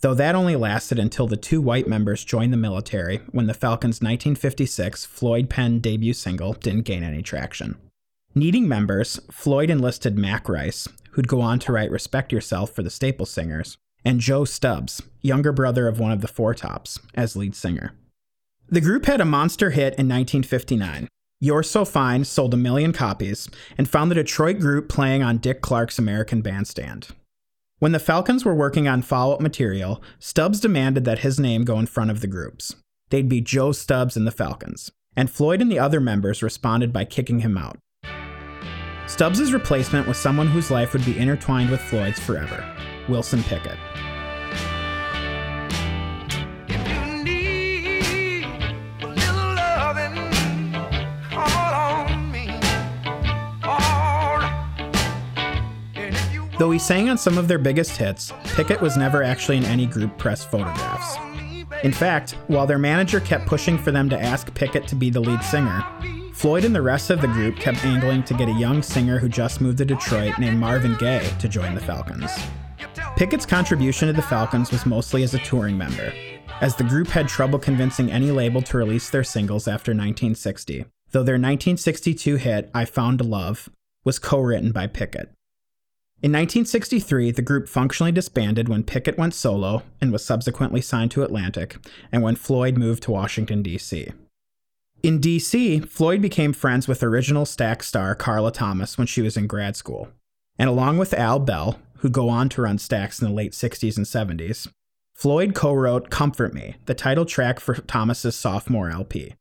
Though 0.00 0.14
that 0.14 0.34
only 0.34 0.56
lasted 0.56 0.98
until 0.98 1.26
the 1.26 1.36
two 1.36 1.60
white 1.60 1.86
members 1.86 2.24
joined 2.24 2.52
the 2.52 2.56
military 2.56 3.18
when 3.32 3.46
the 3.46 3.54
Falcons' 3.54 4.00
1956 4.00 5.04
Floyd 5.04 5.50
penned 5.50 5.82
debut 5.82 6.14
single 6.14 6.54
didn't 6.54 6.82
gain 6.82 7.04
any 7.04 7.22
traction. 7.22 7.76
Needing 8.34 8.66
members, 8.66 9.20
Floyd 9.30 9.68
enlisted 9.68 10.16
Mac 10.16 10.48
Rice, 10.48 10.88
who'd 11.10 11.28
go 11.28 11.40
on 11.40 11.58
to 11.60 11.72
write 11.72 11.90
Respect 11.90 12.32
Yourself 12.32 12.70
for 12.70 12.82
the 12.82 12.90
Staple 12.90 13.26
Singers, 13.26 13.76
and 14.04 14.20
Joe 14.20 14.44
Stubbs, 14.44 15.02
younger 15.20 15.52
brother 15.52 15.86
of 15.86 15.98
one 15.98 16.12
of 16.12 16.22
the 16.22 16.28
Four 16.28 16.54
Tops, 16.54 16.98
as 17.14 17.36
lead 17.36 17.54
singer. 17.54 17.92
The 18.68 18.80
group 18.80 19.04
had 19.06 19.20
a 19.20 19.26
monster 19.26 19.70
hit 19.70 19.94
in 19.98 20.08
1959. 20.08 21.08
You're 21.40 21.62
So 21.62 21.84
Fine 21.84 22.24
sold 22.24 22.54
a 22.54 22.56
million 22.56 22.92
copies 22.92 23.48
and 23.76 23.88
found 23.88 24.10
the 24.10 24.14
Detroit 24.14 24.60
group 24.60 24.88
playing 24.88 25.22
on 25.22 25.38
Dick 25.38 25.60
Clark's 25.60 25.98
American 25.98 26.40
Bandstand. 26.40 27.08
When 27.80 27.92
the 27.92 27.98
Falcons 27.98 28.44
were 28.44 28.54
working 28.54 28.86
on 28.86 29.00
follow 29.00 29.32
up 29.32 29.40
material, 29.40 30.02
Stubbs 30.18 30.60
demanded 30.60 31.06
that 31.06 31.20
his 31.20 31.40
name 31.40 31.64
go 31.64 31.78
in 31.78 31.86
front 31.86 32.10
of 32.10 32.20
the 32.20 32.26
groups. 32.26 32.76
They'd 33.08 33.26
be 33.26 33.40
Joe 33.40 33.72
Stubbs 33.72 34.18
and 34.18 34.26
the 34.26 34.30
Falcons, 34.30 34.92
and 35.16 35.30
Floyd 35.30 35.62
and 35.62 35.72
the 35.72 35.78
other 35.78 35.98
members 35.98 36.42
responded 36.42 36.92
by 36.92 37.06
kicking 37.06 37.40
him 37.40 37.56
out. 37.56 37.78
Stubbs' 39.06 39.54
replacement 39.54 40.06
was 40.06 40.18
someone 40.18 40.48
whose 40.48 40.70
life 40.70 40.92
would 40.92 41.06
be 41.06 41.18
intertwined 41.18 41.70
with 41.70 41.80
Floyd's 41.80 42.20
forever 42.20 42.62
Wilson 43.08 43.42
Pickett. 43.44 43.78
Though 56.60 56.72
he 56.72 56.78
sang 56.78 57.08
on 57.08 57.16
some 57.16 57.38
of 57.38 57.48
their 57.48 57.56
biggest 57.56 57.96
hits, 57.96 58.34
Pickett 58.44 58.82
was 58.82 58.94
never 58.94 59.22
actually 59.22 59.56
in 59.56 59.64
any 59.64 59.86
group 59.86 60.18
press 60.18 60.44
photographs. 60.44 61.16
In 61.82 61.90
fact, 61.90 62.32
while 62.48 62.66
their 62.66 62.78
manager 62.78 63.18
kept 63.18 63.46
pushing 63.46 63.78
for 63.78 63.92
them 63.92 64.10
to 64.10 64.20
ask 64.20 64.52
Pickett 64.52 64.86
to 64.88 64.94
be 64.94 65.08
the 65.08 65.20
lead 65.20 65.42
singer, 65.42 65.82
Floyd 66.34 66.66
and 66.66 66.74
the 66.74 66.82
rest 66.82 67.08
of 67.08 67.22
the 67.22 67.28
group 67.28 67.56
kept 67.56 67.82
angling 67.82 68.24
to 68.24 68.34
get 68.34 68.50
a 68.50 68.52
young 68.52 68.82
singer 68.82 69.18
who 69.18 69.26
just 69.26 69.62
moved 69.62 69.78
to 69.78 69.86
Detroit 69.86 70.38
named 70.38 70.58
Marvin 70.58 70.98
Gaye 70.98 71.32
to 71.38 71.48
join 71.48 71.74
the 71.74 71.80
Falcons. 71.80 72.30
Pickett's 73.16 73.46
contribution 73.46 74.08
to 74.08 74.12
the 74.12 74.20
Falcons 74.20 74.70
was 74.70 74.84
mostly 74.84 75.22
as 75.22 75.32
a 75.32 75.38
touring 75.38 75.78
member, 75.78 76.12
as 76.60 76.76
the 76.76 76.84
group 76.84 77.08
had 77.08 77.26
trouble 77.26 77.58
convincing 77.58 78.12
any 78.12 78.30
label 78.30 78.60
to 78.60 78.76
release 78.76 79.08
their 79.08 79.24
singles 79.24 79.66
after 79.66 79.92
1960, 79.92 80.84
though 81.12 81.22
their 81.22 81.36
1962 81.36 82.36
hit, 82.36 82.70
I 82.74 82.84
Found 82.84 83.22
a 83.22 83.24
Love, 83.24 83.70
was 84.04 84.18
co 84.18 84.40
written 84.40 84.72
by 84.72 84.88
Pickett. 84.88 85.32
In 86.22 86.32
1963, 86.32 87.30
the 87.30 87.40
group 87.40 87.66
functionally 87.66 88.12
disbanded 88.12 88.68
when 88.68 88.84
Pickett 88.84 89.16
went 89.16 89.32
solo 89.32 89.84
and 90.02 90.12
was 90.12 90.22
subsequently 90.22 90.82
signed 90.82 91.10
to 91.12 91.22
Atlantic, 91.22 91.78
and 92.12 92.22
when 92.22 92.36
Floyd 92.36 92.76
moved 92.76 93.02
to 93.04 93.10
Washington, 93.10 93.62
D.C. 93.62 94.12
In 95.02 95.18
D.C., 95.18 95.80
Floyd 95.80 96.20
became 96.20 96.52
friends 96.52 96.86
with 96.86 97.02
original 97.02 97.46
Stax 97.46 97.84
star 97.84 98.14
Carla 98.14 98.52
Thomas 98.52 98.98
when 98.98 99.06
she 99.06 99.22
was 99.22 99.38
in 99.38 99.46
grad 99.46 99.76
school. 99.76 100.08
And 100.58 100.68
along 100.68 100.98
with 100.98 101.14
Al 101.14 101.38
Bell, 101.38 101.80
who'd 102.00 102.12
go 102.12 102.28
on 102.28 102.50
to 102.50 102.62
run 102.62 102.76
Stax 102.76 103.22
in 103.22 103.28
the 103.28 103.34
late 103.34 103.52
60s 103.52 103.96
and 103.96 104.04
70s, 104.04 104.68
Floyd 105.14 105.54
co 105.54 105.72
wrote 105.72 106.10
Comfort 106.10 106.52
Me, 106.52 106.76
the 106.84 106.94
title 106.94 107.24
track 107.24 107.60
for 107.60 107.76
Thomas's 107.76 108.36
sophomore 108.36 108.90
LP. 108.90 109.36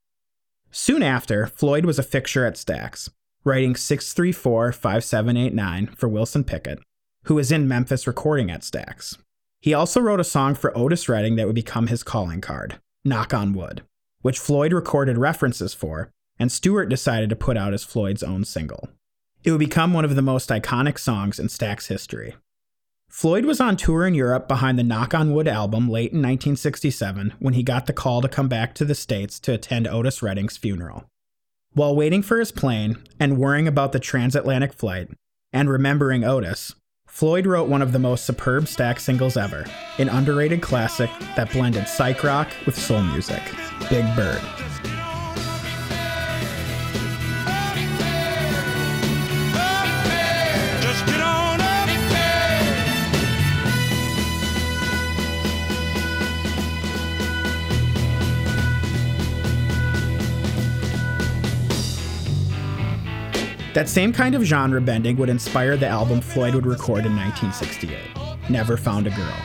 Soon 0.71 1.03
after, 1.03 1.45
Floyd 1.45 1.83
was 1.83 1.99
a 1.99 2.03
fixture 2.03 2.45
at 2.45 2.55
Stax, 2.55 3.09
writing 3.43 3.75
634 3.75 4.71
5789 4.71 5.87
for 5.95 6.07
Wilson 6.07 6.43
Pickett, 6.43 6.79
who 7.23 7.35
was 7.35 7.51
in 7.51 7.67
Memphis 7.67 8.07
recording 8.07 8.51
at 8.51 8.61
Stax. 8.61 9.17
He 9.61 9.73
also 9.73 9.99
wrote 9.99 10.19
a 10.19 10.25
song 10.25 10.55
for 10.55 10.77
Otis 10.77 11.09
Redding 11.09 11.35
that 11.35 11.45
would 11.45 11.55
become 11.55 11.87
his 11.87 12.03
calling 12.03 12.41
card, 12.41 12.79
Knock 13.03 13.33
on 13.33 13.53
Wood, 13.53 13.83
which 14.21 14.39
Floyd 14.39 14.73
recorded 14.73 15.17
references 15.17 15.73
for, 15.73 16.11
and 16.37 16.51
Stewart 16.51 16.89
decided 16.89 17.29
to 17.29 17.35
put 17.35 17.57
out 17.57 17.73
as 17.73 17.83
Floyd's 17.83 18.23
own 18.23 18.45
single. 18.45 18.89
It 19.43 19.51
would 19.51 19.59
become 19.59 19.93
one 19.93 20.05
of 20.05 20.15
the 20.15 20.21
most 20.21 20.49
iconic 20.49 20.97
songs 20.97 21.39
in 21.39 21.47
Stax 21.47 21.87
history. 21.87 22.35
Floyd 23.09 23.45
was 23.45 23.59
on 23.59 23.75
tour 23.75 24.05
in 24.05 24.13
Europe 24.13 24.47
behind 24.47 24.77
the 24.77 24.83
Knock 24.83 25.13
on 25.13 25.33
Wood 25.33 25.47
album 25.47 25.89
late 25.89 26.11
in 26.11 26.19
1967 26.19 27.33
when 27.39 27.55
he 27.55 27.63
got 27.63 27.85
the 27.85 27.93
call 27.93 28.21
to 28.21 28.27
come 28.29 28.47
back 28.47 28.75
to 28.75 28.85
the 28.85 28.93
States 28.93 29.39
to 29.41 29.53
attend 29.53 29.87
Otis 29.87 30.21
Redding's 30.21 30.57
funeral. 30.57 31.05
While 31.73 31.95
waiting 31.95 32.23
for 32.23 32.39
his 32.39 32.51
plane 32.51 32.97
and 33.19 33.37
worrying 33.37 33.67
about 33.67 33.91
the 33.91 33.99
transatlantic 33.99 34.73
flight 34.73 35.09
and 35.53 35.69
remembering 35.69 36.23
Otis, 36.23 36.73
Floyd 37.07 37.45
wrote 37.45 37.69
one 37.69 37.81
of 37.81 37.91
the 37.91 37.99
most 37.99 38.25
superb 38.25 38.65
Stax 38.65 39.01
singles 39.01 39.37
ever, 39.37 39.65
an 39.99 40.09
underrated 40.09 40.61
classic 40.61 41.09
that 41.35 41.51
blended 41.51 41.87
psych 41.87 42.23
rock 42.23 42.49
with 42.65 42.77
soul 42.77 43.03
music, 43.03 43.41
Big 43.89 44.05
Bird. 44.15 44.41
That 63.79 63.87
same 63.87 64.11
kind 64.11 64.35
of 64.35 64.43
genre 64.43 64.81
bending 64.81 65.15
would 65.15 65.29
inspire 65.29 65.77
the 65.77 65.87
album 65.87 66.19
Floyd 66.19 66.53
would 66.53 66.65
record 66.65 67.05
in 67.05 67.15
1968, 67.15 67.97
Never 68.49 68.75
Found 68.75 69.07
a 69.07 69.09
Girl. 69.09 69.37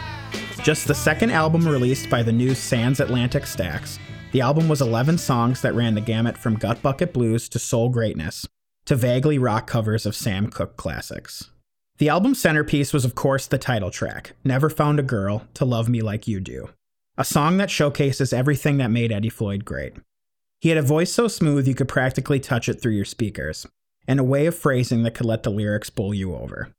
Just 0.64 0.88
the 0.88 0.93
second 0.93 1.31
album 1.31 1.69
released 1.69 2.11
by 2.11 2.21
the 2.25 2.33
new 2.33 2.53
Sans 2.53 2.99
Atlantic 2.99 3.45
Stax, 3.45 3.97
the 4.33 4.41
album 4.41 4.69
was 4.69 4.83
11 4.83 5.19
songs 5.19 5.62
that 5.62 5.76
ran 5.76 5.95
the 5.95 6.00
gamut 6.00 6.37
from 6.37 6.57
gut 6.57 6.83
bucket 6.83 7.12
blues 7.12 7.49
to 7.50 7.61
soul 7.61 7.91
greatness 7.91 8.45
to 8.87 8.97
vaguely 8.97 9.38
rock 9.38 9.69
covers 9.69 10.05
of 10.05 10.17
Sam 10.17 10.50
Cooke 10.50 10.76
classics. 10.76 11.53
The 11.99 12.09
album's 12.09 12.41
centerpiece 12.41 12.93
was, 12.93 13.05
of 13.05 13.14
course, 13.14 13.47
the 13.47 13.57
title 13.57 13.93
track, 13.93 14.33
Never 14.43 14.69
Found 14.69 14.99
a 14.99 15.05
Girl 15.05 15.47
to 15.55 15.64
Love 15.64 15.88
Me 15.88 16.03
Like 16.03 16.26
You 16.26 16.41
Do, 16.41 16.71
a 17.17 17.25
song 17.25 17.57
that 17.59 17.71
showcases 17.71 18.33
everything 18.33 18.79
that 18.79 18.91
made 18.91 19.12
Eddie 19.12 19.29
Floyd 19.29 19.64
great. 19.64 19.93
He 20.61 20.71
had 20.71 20.79
a 20.79 20.83
voice 20.83 21.12
so 21.12 21.29
smooth 21.29 21.69
you 21.69 21.76
could 21.76 21.87
practically 21.87 22.41
touch 22.41 22.69
it 22.69 22.83
through 22.83 22.95
your 22.95 23.05
speakers, 23.05 23.69
and 24.06 24.20
a 24.20 24.25
way 24.25 24.46
of 24.46 24.56
phrasing 24.56 25.02
that 25.02 25.14
could 25.14 25.26
let 25.26 25.42
the 25.42 25.50
lyrics 25.50 25.90
bowl 25.90 26.14
you 26.14 26.34
over. 26.34 26.70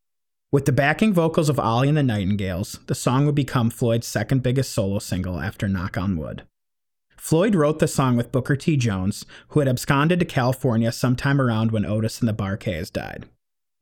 With 0.52 0.66
the 0.66 0.72
backing 0.72 1.14
vocals 1.14 1.50
of 1.50 1.60
Ollie 1.60 1.90
and 1.90 1.98
the 1.98 2.04
Nightingales, 2.04 2.80
the 2.88 2.96
song 2.96 3.26
would 3.26 3.36
become 3.36 3.70
Floyd's 3.70 4.08
second 4.08 4.42
biggest 4.42 4.72
solo 4.72 5.00
single 5.00 5.40
after 5.40 5.68
Knock 5.68 5.98
on 5.98 6.18
Wood. 6.18 6.44
Floyd 7.18 7.56
wrote 7.56 7.80
the 7.80 7.88
song 7.88 8.16
with 8.16 8.32
Booker 8.32 8.56
T. 8.56 8.78
Jones, 8.78 9.26
who 9.50 9.60
had 9.60 9.68
absconded 9.68 10.20
to 10.20 10.26
California 10.26 10.92
sometime 10.92 11.42
around 11.42 11.72
when 11.72 11.86
Otis 11.86 12.20
and 12.20 12.30
the 12.30 12.34
Bar-Kays 12.34 12.90
died. 12.90 13.26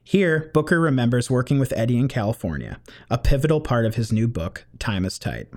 Here, 0.02 0.50
Booker 0.54 0.80
remembers 0.80 1.30
working 1.30 1.60
with 1.60 1.74
Eddie 1.74 1.98
in 1.98 2.08
California, 2.08 2.80
a 3.10 3.18
pivotal 3.18 3.62
part 3.62 3.86
of 3.86 3.96
his 3.96 4.12
new 4.12 4.28
book, 4.28 4.66
Time 4.80 5.06
is 5.06 5.20
Tight. 5.20 5.48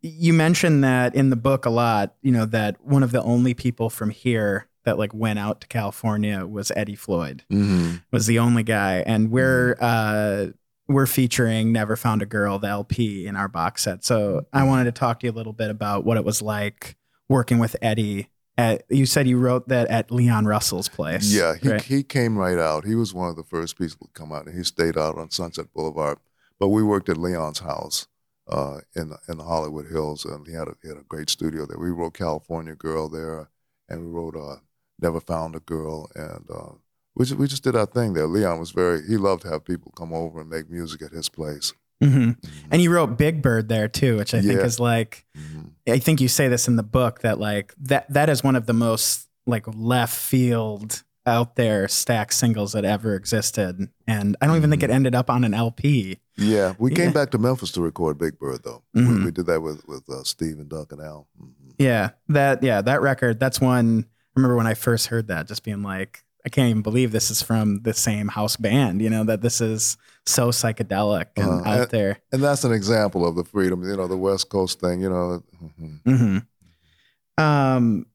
You 0.00 0.32
mentioned 0.32 0.82
that 0.82 1.14
in 1.14 1.30
the 1.30 1.36
book 1.36 1.64
a 1.66 1.70
lot, 1.70 2.14
you 2.22 2.32
know, 2.32 2.44
that 2.46 2.84
one 2.84 3.02
of 3.02 3.12
the 3.12 3.22
only 3.22 3.54
people 3.54 3.90
from 3.90 4.10
here 4.10 4.66
that 4.84 4.98
like 4.98 5.14
went 5.14 5.38
out 5.38 5.60
to 5.62 5.66
California 5.66 6.46
was 6.46 6.72
Eddie 6.74 6.96
Floyd. 6.96 7.44
Mm-hmm. 7.50 7.96
Was 8.10 8.26
the 8.26 8.38
only 8.38 8.62
guy. 8.62 9.02
And 9.06 9.30
we're 9.30 9.76
uh 9.80 10.46
we're 10.88 11.06
featuring 11.06 11.72
Never 11.72 11.96
Found 11.96 12.22
a 12.22 12.26
Girl, 12.26 12.58
the 12.58 12.68
LP 12.68 13.26
in 13.26 13.36
our 13.36 13.48
box 13.48 13.84
set. 13.84 14.04
So 14.04 14.46
I 14.52 14.64
wanted 14.64 14.84
to 14.84 14.92
talk 14.92 15.20
to 15.20 15.26
you 15.26 15.32
a 15.32 15.34
little 15.34 15.52
bit 15.52 15.70
about 15.70 16.04
what 16.04 16.16
it 16.16 16.24
was 16.24 16.42
like 16.42 16.96
working 17.28 17.58
with 17.58 17.76
Eddie 17.80 18.28
at 18.58 18.84
you 18.90 19.06
said 19.06 19.26
you 19.26 19.38
wrote 19.38 19.68
that 19.68 19.88
at 19.88 20.10
Leon 20.10 20.44
Russell's 20.46 20.88
place. 20.88 21.32
Yeah, 21.32 21.54
he, 21.60 21.68
right? 21.70 21.82
he 21.82 22.02
came 22.02 22.36
right 22.36 22.58
out. 22.58 22.84
He 22.84 22.94
was 22.94 23.14
one 23.14 23.30
of 23.30 23.36
the 23.36 23.44
first 23.44 23.78
people 23.78 24.06
to 24.06 24.12
come 24.12 24.32
out, 24.32 24.46
and 24.46 24.56
he 24.56 24.64
stayed 24.64 24.98
out 24.98 25.16
on 25.16 25.30
Sunset 25.30 25.72
Boulevard. 25.74 26.18
But 26.58 26.68
we 26.68 26.82
worked 26.82 27.08
at 27.08 27.16
Leon's 27.16 27.60
house 27.60 28.06
uh, 28.48 28.78
in 28.94 29.12
in 29.28 29.38
the 29.38 29.44
Hollywood 29.44 29.86
Hills, 29.90 30.24
and 30.24 30.46
he 30.46 30.52
had 30.52 30.68
a 30.68 30.74
he 30.82 30.88
had 30.88 30.98
a 30.98 31.04
great 31.08 31.30
studio 31.30 31.66
there. 31.66 31.78
We 31.78 31.90
wrote 31.90 32.14
California 32.14 32.74
Girl 32.74 33.08
there, 33.08 33.48
and 33.88 34.00
we 34.00 34.06
wrote 34.06 34.36
uh, 34.36 34.56
Never 35.02 35.20
Found 35.20 35.56
a 35.56 35.60
Girl, 35.60 36.10
and 36.14 36.44
uh, 36.50 36.72
we 37.14 37.24
just, 37.26 37.38
we 37.38 37.46
just 37.46 37.64
did 37.64 37.76
our 37.76 37.86
thing 37.86 38.14
there. 38.14 38.26
Leon 38.26 38.58
was 38.58 38.70
very 38.70 39.02
he 39.06 39.16
loved 39.16 39.42
to 39.42 39.48
have 39.50 39.64
people 39.64 39.92
come 39.96 40.12
over 40.14 40.40
and 40.40 40.48
make 40.48 40.70
music 40.70 41.02
at 41.02 41.10
his 41.12 41.28
place. 41.28 41.72
hmm 42.00 42.30
And 42.70 42.80
you 42.80 42.90
wrote 42.92 43.18
Big 43.18 43.42
Bird 43.42 43.68
there 43.68 43.88
too, 43.88 44.16
which 44.16 44.32
I 44.34 44.40
think 44.40 44.60
is 44.60 44.80
like 44.80 45.24
Mhm. 45.36 45.70
I 45.88 45.98
think 45.98 46.20
you 46.20 46.28
say 46.28 46.48
this 46.48 46.68
in 46.68 46.76
the 46.76 46.82
book 46.82 47.20
that 47.20 47.38
like 47.38 47.74
that 47.82 48.10
that 48.12 48.28
is 48.30 48.42
one 48.44 48.56
of 48.56 48.66
the 48.66 48.72
most 48.72 49.28
like 49.46 49.64
left 49.74 50.16
field 50.16 51.02
out 51.26 51.54
there 51.56 51.86
Stax 51.86 52.32
singles 52.32 52.72
that 52.72 52.84
ever 52.84 53.14
existed. 53.14 53.88
And 54.08 54.36
I 54.40 54.46
don't 54.46 54.56
even 54.56 54.70
think 54.70 54.82
it 54.82 54.90
ended 54.90 55.14
up 55.14 55.30
on 55.30 55.44
an 55.44 55.54
LP. 55.54 56.18
Yeah, 56.36 56.74
we 56.78 56.90
Yeah. 56.90 56.96
came 56.96 57.12
back 57.12 57.30
to 57.32 57.38
Memphis 57.38 57.70
to 57.72 57.80
record 57.82 58.18
Big 58.18 58.38
Bird 58.38 58.60
though. 58.64 58.82
We, 58.94 59.24
we 59.24 59.30
did 59.30 59.46
that 59.46 59.60
with 59.60 59.86
with 59.86 60.08
uh, 60.08 60.24
Steve 60.24 60.58
and 60.58 60.68
Duck 60.68 60.92
and 60.92 61.00
Al. 61.00 61.28
Mhm. 61.40 61.74
Yeah. 61.78 62.10
That 62.28 62.62
yeah, 62.62 62.80
that 62.82 63.02
record, 63.02 63.38
that's 63.38 63.60
one 63.60 64.06
remember 64.34 64.56
when 64.56 64.66
I 64.66 64.74
first 64.74 65.08
heard 65.08 65.28
that, 65.28 65.48
just 65.48 65.62
being 65.64 65.82
like, 65.82 66.24
I 66.44 66.48
can't 66.48 66.70
even 66.70 66.82
believe 66.82 67.12
this 67.12 67.30
is 67.30 67.40
from 67.42 67.82
the 67.82 67.94
same 67.94 68.28
house 68.28 68.56
band, 68.56 69.00
you 69.00 69.08
know, 69.10 69.22
that 69.24 69.42
this 69.42 69.60
is 69.60 69.96
so 70.26 70.48
psychedelic 70.48 71.26
and 71.36 71.64
Uh, 71.66 71.68
out 71.68 71.90
there. 71.90 72.18
And 72.32 72.42
that's 72.42 72.64
an 72.64 72.72
example 72.72 73.26
of 73.26 73.36
the 73.36 73.44
freedom, 73.44 73.82
you 73.88 73.96
know, 73.96 74.08
the 74.08 74.16
West 74.16 74.48
Coast 74.48 74.80
thing, 74.80 75.00
you 75.00 75.08
know. 75.10 75.42
mhm. 75.80 76.00
hmm 76.04 77.42
Um, 77.42 78.06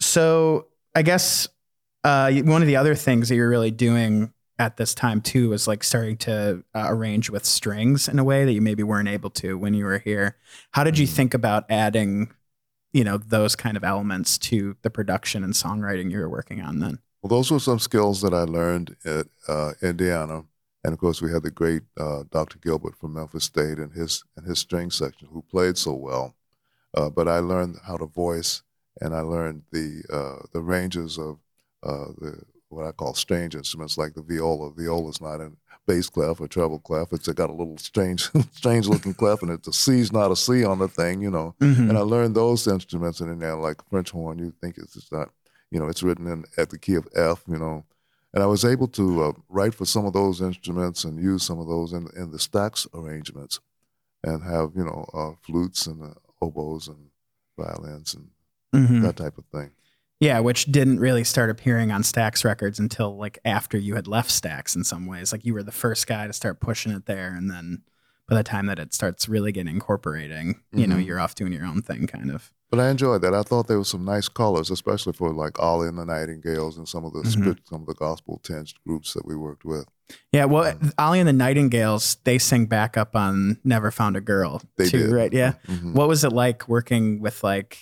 so 0.00 0.66
I 0.94 1.02
guess 1.02 1.48
uh, 2.04 2.32
one 2.32 2.62
of 2.62 2.68
the 2.68 2.76
other 2.76 2.94
things 2.94 3.28
that 3.28 3.36
you're 3.36 3.48
really 3.48 3.70
doing 3.70 4.32
at 4.58 4.76
this 4.78 4.94
time 4.94 5.20
too 5.20 5.52
is 5.52 5.68
like 5.68 5.84
starting 5.84 6.16
to 6.16 6.64
uh, 6.74 6.86
arrange 6.88 7.28
with 7.30 7.44
strings 7.44 8.08
in 8.08 8.18
a 8.18 8.24
way 8.24 8.44
that 8.44 8.52
you 8.52 8.62
maybe 8.62 8.82
weren't 8.82 9.08
able 9.08 9.30
to 9.30 9.58
when 9.58 9.74
you 9.74 9.84
were 9.84 9.98
here. 9.98 10.36
How 10.72 10.82
did 10.84 10.98
you 10.98 11.06
think 11.06 11.34
about 11.34 11.64
adding, 11.70 12.30
you 12.96 13.04
know, 13.04 13.18
those 13.18 13.54
kind 13.54 13.76
of 13.76 13.84
elements 13.84 14.38
to 14.38 14.74
the 14.80 14.88
production 14.88 15.44
and 15.44 15.52
songwriting 15.52 16.10
you 16.10 16.18
were 16.18 16.30
working 16.30 16.62
on 16.62 16.78
then? 16.78 16.98
Well, 17.20 17.28
those 17.28 17.50
were 17.50 17.60
some 17.60 17.78
skills 17.78 18.22
that 18.22 18.32
I 18.32 18.44
learned 18.44 18.96
at 19.04 19.26
uh, 19.46 19.72
Indiana, 19.82 20.44
and 20.82 20.94
of 20.94 20.98
course, 20.98 21.20
we 21.20 21.30
had 21.30 21.42
the 21.42 21.50
great 21.50 21.82
uh, 22.00 22.22
Dr. 22.30 22.58
Gilbert 22.58 22.96
from 22.96 23.12
Memphis 23.12 23.44
State 23.44 23.78
and 23.78 23.92
his 23.92 24.24
and 24.34 24.46
his 24.46 24.60
string 24.60 24.90
section, 24.90 25.28
who 25.30 25.42
played 25.42 25.76
so 25.76 25.92
well. 25.92 26.36
Uh, 26.94 27.10
but 27.10 27.28
I 27.28 27.40
learned 27.40 27.76
how 27.86 27.98
to 27.98 28.06
voice, 28.06 28.62
and 29.02 29.14
I 29.14 29.20
learned 29.20 29.64
the 29.72 30.02
uh, 30.10 30.46
the 30.54 30.62
ranges 30.62 31.18
of 31.18 31.38
uh, 31.82 32.12
the 32.18 32.44
what 32.70 32.86
I 32.86 32.92
call 32.92 33.12
strange 33.12 33.54
instruments, 33.54 33.98
like 33.98 34.14
the 34.14 34.22
viola. 34.22 34.70
Viola's 34.70 35.20
not 35.20 35.42
in 35.42 35.58
bass 35.86 36.08
clef 36.08 36.40
or 36.40 36.48
treble 36.48 36.78
clef; 36.80 37.12
it's 37.12 37.28
got 37.28 37.50
a 37.50 37.52
little 37.52 37.78
strange, 37.78 38.30
strange 38.52 38.86
looking 38.88 39.14
clef, 39.14 39.42
and 39.42 39.50
it's 39.50 39.68
a 39.68 39.72
C's 39.72 40.12
not 40.12 40.30
a 40.30 40.36
C 40.36 40.64
on 40.64 40.78
the 40.78 40.88
thing, 40.88 41.22
you 41.22 41.30
know. 41.30 41.54
Mhm. 41.60 41.88
And 41.90 41.98
I 41.98 42.00
learned 42.00 42.34
those 42.34 42.66
instruments, 42.66 43.20
and 43.20 43.30
in 43.30 43.38
there, 43.38 43.56
like 43.56 43.86
French 43.88 44.10
horn, 44.10 44.38
you 44.38 44.52
think 44.60 44.76
it's 44.78 44.94
just 44.94 45.12
not, 45.12 45.30
you 45.70 45.78
know, 45.78 45.86
it's 45.88 46.02
written 46.02 46.26
in 46.26 46.44
at 46.58 46.70
the 46.70 46.78
key 46.78 46.94
of 46.94 47.08
F, 47.14 47.44
you 47.48 47.58
know. 47.58 47.84
And 48.34 48.42
I 48.42 48.46
was 48.46 48.64
able 48.64 48.88
to 48.88 49.22
uh, 49.22 49.32
write 49.48 49.74
for 49.74 49.86
some 49.86 50.04
of 50.04 50.12
those 50.12 50.42
instruments 50.42 51.04
and 51.04 51.18
use 51.22 51.42
some 51.42 51.58
of 51.58 51.68
those 51.68 51.92
in 51.92 52.08
in 52.16 52.32
the 52.32 52.38
Stax 52.38 52.86
arrangements, 52.92 53.60
and 54.24 54.42
have 54.42 54.72
you 54.76 54.84
know 54.84 55.08
uh, 55.14 55.32
flutes 55.42 55.86
and 55.86 56.02
uh, 56.02 56.14
oboes 56.42 56.88
and 56.88 57.10
violins 57.56 58.14
and 58.14 58.28
Mhm. 58.74 59.00
that 59.02 59.16
type 59.16 59.38
of 59.38 59.44
thing. 59.46 59.70
Yeah, 60.20 60.38
which 60.40 60.64
didn't 60.66 60.98
really 60.98 61.24
start 61.24 61.50
appearing 61.50 61.92
on 61.92 62.02
Stax 62.02 62.44
records 62.44 62.78
until 62.78 63.16
like 63.18 63.38
after 63.44 63.76
you 63.76 63.96
had 63.96 64.06
left 64.06 64.30
Stax 64.30 64.74
in 64.74 64.82
some 64.82 65.06
ways. 65.06 65.30
Like 65.32 65.44
you 65.44 65.52
were 65.52 65.62
the 65.62 65.72
first 65.72 66.06
guy 66.06 66.26
to 66.26 66.32
start 66.32 66.58
pushing 66.60 66.92
it 66.92 67.04
there. 67.06 67.34
And 67.34 67.50
then 67.50 67.82
by 68.28 68.36
the 68.36 68.42
time 68.42 68.66
that 68.66 68.78
it 68.78 68.94
starts 68.94 69.28
really 69.28 69.52
getting 69.52 69.74
incorporating, 69.74 70.62
you 70.72 70.86
know, 70.86 70.96
Mhm. 70.96 71.06
you're 71.06 71.20
off 71.20 71.34
doing 71.34 71.52
your 71.52 71.66
own 71.66 71.82
thing 71.82 72.06
kind 72.06 72.30
of. 72.30 72.50
But 72.70 72.80
I 72.80 72.88
enjoyed 72.90 73.20
that. 73.22 73.32
I 73.34 73.42
thought 73.42 73.68
there 73.68 73.78
were 73.78 73.84
some 73.84 74.04
nice 74.04 74.26
colors, 74.26 74.70
especially 74.70 75.12
for 75.12 75.32
like 75.32 75.60
Ollie 75.60 75.86
and 75.88 75.98
the 75.98 76.04
Nightingales 76.06 76.76
and 76.78 76.88
some 76.88 77.04
of 77.04 77.12
the 77.12 77.20
Mhm. 77.20 77.26
spit, 77.42 77.58
some 77.68 77.82
of 77.82 77.86
the 77.86 77.94
gospel 77.94 78.40
tinged 78.42 78.74
groups 78.86 79.12
that 79.14 79.24
we 79.26 79.36
worked 79.36 79.64
with. 79.64 79.86
Yeah, 80.32 80.46
well, 80.46 80.76
Ollie 80.98 81.20
and 81.20 81.28
the 81.28 81.32
Nightingales, 81.32 82.16
they 82.24 82.38
sing 82.38 82.66
back 82.66 82.96
up 82.96 83.14
on 83.14 83.58
Never 83.62 83.90
Found 83.92 84.16
a 84.16 84.20
Girl 84.20 84.62
They 84.78 84.88
too, 84.88 85.04
did. 85.04 85.12
right? 85.12 85.32
Yeah. 85.32 85.54
Mhm. 85.68 85.92
What 85.94 86.08
was 86.08 86.24
it 86.24 86.32
like 86.32 86.66
working 86.68 87.20
with 87.20 87.44
like 87.44 87.78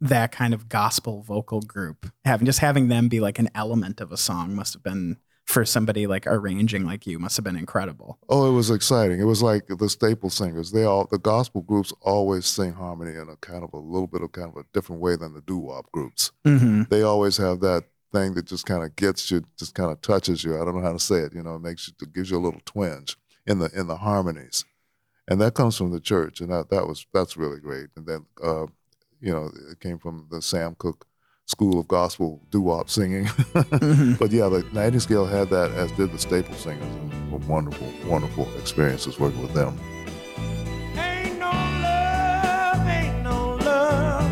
that 0.00 0.32
kind 0.32 0.54
of 0.54 0.68
gospel 0.68 1.22
vocal 1.22 1.60
group? 1.60 2.10
Having 2.24 2.46
just 2.46 2.60
having 2.60 2.88
them 2.88 3.08
be 3.08 3.20
like 3.20 3.38
an 3.38 3.48
element 3.54 4.00
of 4.00 4.12
a 4.12 4.16
song 4.16 4.54
must 4.54 4.74
have 4.74 4.82
been 4.82 5.18
for 5.50 5.64
somebody 5.64 6.06
like 6.06 6.26
arranging 6.26 6.84
like 6.84 7.06
you 7.06 7.18
must 7.18 7.36
have 7.36 7.44
been 7.44 7.56
incredible. 7.56 8.18
Oh, 8.28 8.48
it 8.48 8.52
was 8.52 8.70
exciting. 8.70 9.20
It 9.20 9.24
was 9.24 9.42
like 9.42 9.66
the 9.66 9.88
staple 9.88 10.30
singers. 10.30 10.70
They 10.70 10.84
all 10.84 11.08
the 11.10 11.18
gospel 11.18 11.62
groups 11.62 11.92
always 12.02 12.46
sing 12.46 12.72
harmony 12.72 13.16
in 13.16 13.28
a 13.28 13.36
kind 13.36 13.64
of 13.64 13.72
a 13.72 13.78
little 13.78 14.06
bit 14.06 14.22
of 14.22 14.30
kind 14.32 14.48
of 14.48 14.56
a 14.56 14.64
different 14.72 15.02
way 15.02 15.16
than 15.16 15.34
the 15.34 15.40
doo 15.40 15.58
wop 15.58 15.90
groups. 15.90 16.30
Mm-hmm. 16.44 16.84
They 16.88 17.02
always 17.02 17.36
have 17.38 17.60
that 17.60 17.84
thing 18.12 18.34
that 18.34 18.46
just 18.46 18.66
kind 18.66 18.84
of 18.84 18.94
gets 18.96 19.30
you, 19.30 19.42
just 19.58 19.74
kind 19.74 19.90
of 19.90 20.00
touches 20.00 20.44
you. 20.44 20.54
I 20.54 20.64
don't 20.64 20.76
know 20.76 20.82
how 20.82 20.92
to 20.92 21.00
say 21.00 21.16
it. 21.16 21.34
You 21.34 21.42
know, 21.42 21.56
it 21.56 21.62
makes 21.62 21.88
you, 21.88 21.94
it 22.00 22.12
gives 22.12 22.30
you 22.30 22.38
a 22.38 22.40
little 22.40 22.60
twinge 22.64 23.16
in 23.46 23.58
the 23.58 23.70
in 23.74 23.88
the 23.88 23.96
harmonies, 23.96 24.64
and 25.26 25.40
that 25.40 25.54
comes 25.54 25.76
from 25.76 25.90
the 25.90 26.00
church, 26.00 26.40
and 26.40 26.50
that 26.52 26.70
that 26.70 26.86
was 26.86 27.06
that's 27.12 27.36
really 27.36 27.58
great. 27.58 27.88
And 27.96 28.06
then, 28.06 28.26
uh, 28.42 28.66
you 29.20 29.32
know, 29.32 29.50
it 29.70 29.80
came 29.80 29.98
from 29.98 30.26
the 30.30 30.40
Sam 30.42 30.74
Cooke 30.78 31.06
School 31.46 31.80
of 31.80 31.88
Gospel 31.88 32.42
doo 32.50 32.60
wop 32.60 32.88
singing. 32.88 33.24
Mm-hmm. 33.26 34.14
but 34.18 34.30
yeah, 34.30 34.48
the 34.48 34.64
Nightingale 34.72 35.26
had 35.26 35.50
that, 35.50 35.72
as 35.72 35.90
did 35.92 36.12
the 36.12 36.18
staple 36.18 36.54
singers. 36.54 36.86
It 36.86 37.32
was 37.32 37.42
a 37.42 37.46
wonderful, 37.50 37.88
wonderful 38.06 38.48
experiences 38.58 39.18
working 39.18 39.42
with 39.42 39.54
them. 39.54 39.78
Ain't 40.96 41.38
no 41.38 41.50
love, 41.50 42.86
ain't 42.86 43.22
no 43.22 43.54
love 43.56 44.24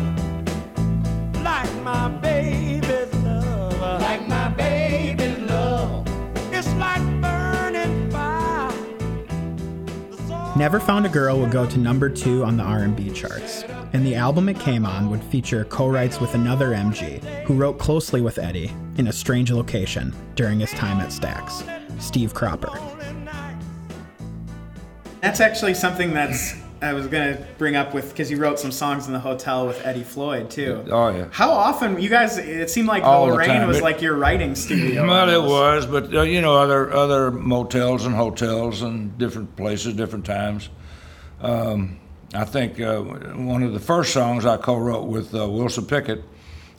like 1.43 1.73
my 1.83 2.09
baby's 2.21 3.13
love. 3.23 3.79
Like 4.01 4.27
my 4.27 4.49
baby's 4.49 5.37
love. 5.39 6.07
It's 6.53 6.67
like 6.75 7.01
burning 7.21 8.09
fire. 8.11 8.71
The 10.11 10.17
soul- 10.27 10.55
Never 10.55 10.79
Found 10.79 11.05
a 11.05 11.09
Girl 11.09 11.39
would 11.39 11.51
go 11.51 11.65
to 11.69 11.77
number 11.77 12.09
two 12.09 12.43
on 12.45 12.57
the 12.57 12.63
R&B 12.63 13.11
charts, 13.11 13.63
and 13.93 14.05
the 14.05 14.15
album 14.15 14.49
it 14.49 14.59
came 14.59 14.85
on 14.85 15.09
would 15.09 15.23
feature 15.23 15.65
co-writes 15.65 16.19
with 16.19 16.33
another 16.35 16.69
MG 16.69 17.21
who 17.43 17.53
wrote 17.55 17.79
closely 17.79 18.21
with 18.21 18.37
Eddie 18.37 18.71
in 18.97 19.07
a 19.07 19.13
strange 19.13 19.51
location 19.51 20.13
during 20.35 20.59
his 20.59 20.71
time 20.71 20.99
at 20.99 21.09
Stax, 21.09 21.63
Steve 22.01 22.33
Cropper. 22.33 22.71
That's 25.21 25.39
actually 25.41 25.73
something 25.73 26.13
that's 26.13 26.53
I 26.81 26.93
was 26.93 27.07
gonna 27.07 27.45
bring 27.57 27.75
up 27.75 27.93
with 27.93 28.09
because 28.09 28.31
you 28.31 28.37
wrote 28.37 28.57
some 28.57 28.71
songs 28.71 29.07
in 29.07 29.11
the 29.11 29.19
hotel 29.19 29.67
with 29.67 29.85
Eddie 29.85 30.03
Floyd 30.03 30.49
too. 30.49 30.85
Oh, 30.89 31.09
yeah. 31.09 31.25
How 31.31 31.51
often 31.51 32.01
you 32.01 32.07
guys? 32.07 32.37
It 32.37 32.69
seemed 32.69 32.87
like 32.87 33.03
All 33.03 33.25
the 33.25 33.31
the 33.31 33.37
Lorraine 33.37 33.67
was 33.67 33.77
It- 33.79 33.83
like 33.83 34.01
your 34.01 34.15
writing 34.15 34.55
studio. 34.55 35.05
Well, 35.05 35.29
it 35.29 35.45
was, 35.45 35.85
but 35.85 36.13
uh, 36.15 36.21
you 36.21 36.41
know, 36.41 36.55
other 36.55 36.93
other 36.93 37.31
motels 37.31 38.05
and 38.05 38.15
hotels 38.15 38.81
and 38.81 39.17
different 39.17 39.57
places, 39.57 39.93
different 39.93 40.23
times. 40.25 40.69
Um, 41.41 41.99
I 42.33 42.45
think 42.45 42.79
uh, 42.79 43.01
one 43.01 43.63
of 43.63 43.73
the 43.73 43.79
first 43.79 44.13
songs 44.13 44.45
I 44.45 44.57
co-wrote 44.57 45.07
with 45.07 45.33
uh, 45.33 45.49
Wilson 45.49 45.85
Pickett 45.85 46.23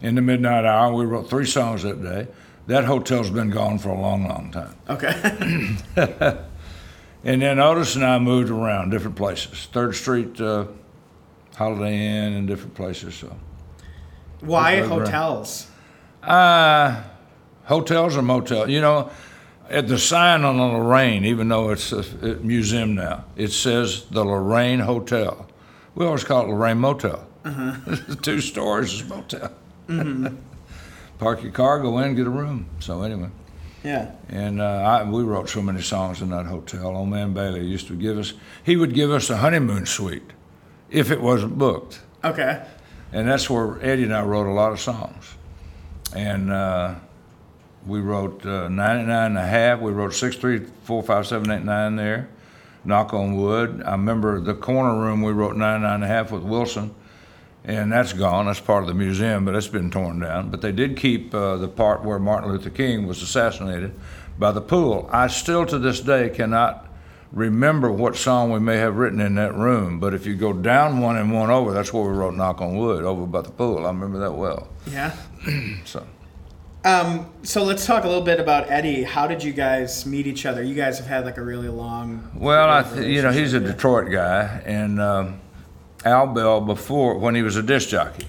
in 0.00 0.14
the 0.14 0.22
Midnight 0.22 0.64
Hour. 0.64 0.94
We 0.94 1.04
wrote 1.04 1.28
three 1.28 1.46
songs 1.46 1.82
that 1.82 2.02
day. 2.02 2.28
That 2.66 2.84
hotel's 2.84 3.30
been 3.30 3.50
gone 3.50 3.78
for 3.78 3.88
a 3.88 4.00
long, 4.00 4.28
long 4.28 4.52
time. 4.52 4.76
Okay. 4.88 6.36
And 7.22 7.42
then 7.42 7.58
Otis 7.58 7.96
and 7.96 8.04
I 8.04 8.18
moved 8.18 8.50
around 8.50 8.90
different 8.90 9.16
places. 9.16 9.68
Third 9.72 9.94
Street, 9.94 10.40
uh, 10.40 10.66
Holiday 11.54 11.94
Inn, 11.94 12.32
and 12.32 12.48
different 12.48 12.74
places. 12.74 13.14
So, 13.14 13.36
Why 14.40 14.78
hotels? 14.80 15.66
uh, 16.22 17.02
hotels 17.64 18.16
or 18.16 18.22
motels? 18.22 18.70
You 18.70 18.80
know, 18.80 19.10
at 19.70 19.86
the 19.86 19.98
sign 19.98 20.44
on 20.44 20.56
the 20.56 20.64
Lorraine, 20.64 21.24
even 21.24 21.48
though 21.48 21.70
it's 21.70 21.92
a, 21.92 22.02
museum 22.42 22.94
now, 22.94 23.24
it 23.36 23.52
says 23.52 24.04
the 24.10 24.24
Lorraine 24.24 24.80
Hotel. 24.80 25.48
We 25.94 26.04
always 26.04 26.24
call 26.24 26.44
it 26.44 26.48
Lorraine 26.48 26.78
Motel. 26.78 27.26
Two 28.22 28.40
stories 28.40 28.92
is 28.92 29.08
motel. 29.08 29.52
Park 31.18 31.42
your 31.42 31.52
car, 31.52 31.80
go 31.80 31.98
in, 31.98 32.14
get 32.14 32.26
a 32.26 32.30
room. 32.30 32.66
So 32.80 33.02
anyway. 33.02 33.30
Yeah. 33.82 34.12
And 34.28 34.60
uh, 34.60 34.64
I, 34.64 35.08
we 35.08 35.22
wrote 35.22 35.48
so 35.48 35.62
many 35.62 35.80
songs 35.80 36.20
in 36.20 36.30
that 36.30 36.46
hotel. 36.46 36.96
Old 36.96 37.08
man 37.08 37.32
Bailey 37.32 37.64
used 37.64 37.86
to 37.88 37.96
give 37.96 38.18
us, 38.18 38.34
he 38.62 38.76
would 38.76 38.92
give 38.92 39.10
us 39.10 39.30
a 39.30 39.38
honeymoon 39.38 39.86
suite 39.86 40.32
if 40.90 41.10
it 41.10 41.20
wasn't 41.20 41.56
booked. 41.56 42.00
Okay. 42.24 42.66
And 43.12 43.28
that's 43.28 43.48
where 43.48 43.82
Eddie 43.82 44.04
and 44.04 44.14
I 44.14 44.22
wrote 44.22 44.46
a 44.46 44.52
lot 44.52 44.72
of 44.72 44.80
songs. 44.80 45.34
And 46.14 46.50
uh, 46.50 46.96
we 47.86 48.00
wrote 48.00 48.44
uh, 48.44 48.68
99 48.68 49.08
and 49.08 49.38
a 49.38 49.46
half. 49.46 49.80
We 49.80 49.92
wrote 49.92 50.14
6, 50.14 50.36
3, 50.36 50.66
4, 50.84 51.02
5, 51.02 51.26
7, 51.26 51.50
8, 51.50 51.64
9 51.64 51.96
there. 51.96 52.28
Knock 52.84 53.12
on 53.12 53.36
wood. 53.36 53.82
I 53.84 53.92
remember 53.92 54.40
the 54.40 54.54
corner 54.54 54.98
room 54.98 55.22
we 55.22 55.32
wrote 55.32 55.56
99 55.56 55.94
and 55.94 56.04
a 56.04 56.06
half 56.06 56.30
with 56.30 56.42
Wilson. 56.42 56.94
And 57.64 57.92
that's 57.92 58.14
gone. 58.14 58.46
That's 58.46 58.60
part 58.60 58.82
of 58.82 58.88
the 58.88 58.94
museum, 58.94 59.44
but 59.44 59.54
it's 59.54 59.68
been 59.68 59.90
torn 59.90 60.20
down. 60.20 60.50
But 60.50 60.62
they 60.62 60.72
did 60.72 60.96
keep 60.96 61.34
uh, 61.34 61.56
the 61.56 61.68
part 61.68 62.02
where 62.02 62.18
Martin 62.18 62.50
Luther 62.50 62.70
King 62.70 63.06
was 63.06 63.22
assassinated 63.22 63.94
by 64.38 64.52
the 64.52 64.62
pool. 64.62 65.08
I 65.12 65.26
still 65.26 65.66
to 65.66 65.78
this 65.78 66.00
day 66.00 66.30
cannot 66.30 66.86
remember 67.32 67.92
what 67.92 68.16
song 68.16 68.50
we 68.50 68.58
may 68.58 68.78
have 68.78 68.96
written 68.96 69.20
in 69.20 69.34
that 69.36 69.54
room, 69.54 70.00
but 70.00 70.14
if 70.14 70.26
you 70.26 70.34
go 70.34 70.52
down 70.52 71.00
one 71.00 71.16
and 71.16 71.32
one 71.32 71.50
over, 71.50 71.72
that's 71.72 71.92
where 71.92 72.02
we 72.02 72.10
wrote 72.10 72.34
Knock 72.34 72.60
on 72.60 72.76
Wood, 72.76 73.04
over 73.04 73.26
by 73.26 73.42
the 73.42 73.50
pool. 73.50 73.84
I 73.84 73.90
remember 73.90 74.18
that 74.18 74.32
well. 74.32 74.68
Yeah. 74.86 75.14
So 75.84 76.06
Um, 76.84 77.30
so 77.42 77.62
let's 77.62 77.84
talk 77.84 78.04
a 78.04 78.08
little 78.08 78.24
bit 78.24 78.40
about 78.40 78.70
Eddie. 78.70 79.02
How 79.02 79.26
did 79.26 79.44
you 79.44 79.52
guys 79.52 80.06
meet 80.06 80.26
each 80.26 80.46
other? 80.46 80.62
You 80.62 80.74
guys 80.74 80.98
have 80.98 81.06
had 81.06 81.24
like 81.26 81.36
a 81.36 81.42
really 81.42 81.68
long. 81.68 82.30
Well, 82.34 82.70
I 82.70 82.82
th- 82.82 83.06
you 83.06 83.20
know, 83.20 83.32
he's 83.32 83.52
a 83.52 83.60
Detroit 83.60 84.10
guy, 84.10 84.62
and 84.64 85.00
um, 85.00 85.40
Al 86.04 86.28
Bell, 86.28 86.60
before 86.62 87.18
when 87.18 87.34
he 87.34 87.42
was 87.42 87.56
a 87.56 87.62
disc 87.62 87.90
jockey, 87.90 88.26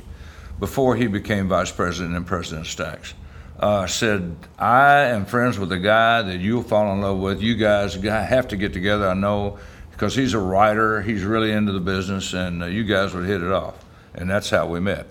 before 0.60 0.98
he 0.98 1.08
became 1.08 1.48
vice 1.48 1.72
president 1.72 2.16
and 2.16 2.28
president 2.28 2.68
of 2.68 2.74
Stax, 2.74 3.14
uh, 3.60 3.88
said, 3.88 4.36
"I 4.60 5.04
am 5.04 5.26
friends 5.26 5.58
with 5.58 5.72
a 5.72 5.80
guy 5.80 6.22
that 6.22 6.40
you'll 6.40 6.64
fall 6.64 6.92
in 6.92 7.00
love 7.00 7.20
with. 7.20 7.42
You 7.42 7.56
guys 7.56 7.94
have 7.94 8.50
to 8.50 8.58
get 8.58 8.74
together. 8.74 9.08
I 9.08 9.14
know 9.14 9.60
because 9.92 10.14
he's 10.14 10.34
a 10.34 10.40
writer. 10.40 11.02
He's 11.02 11.24
really 11.24 11.54
into 11.54 11.72
the 11.72 11.80
business, 11.80 12.34
and 12.34 12.64
uh, 12.64 12.66
you 12.66 12.84
guys 12.84 13.14
would 13.14 13.26
hit 13.26 13.42
it 13.42 13.52
off." 13.52 13.86
And 14.14 14.30
that's 14.30 14.50
how 14.50 14.68
we 14.68 14.82
met. 14.82 15.08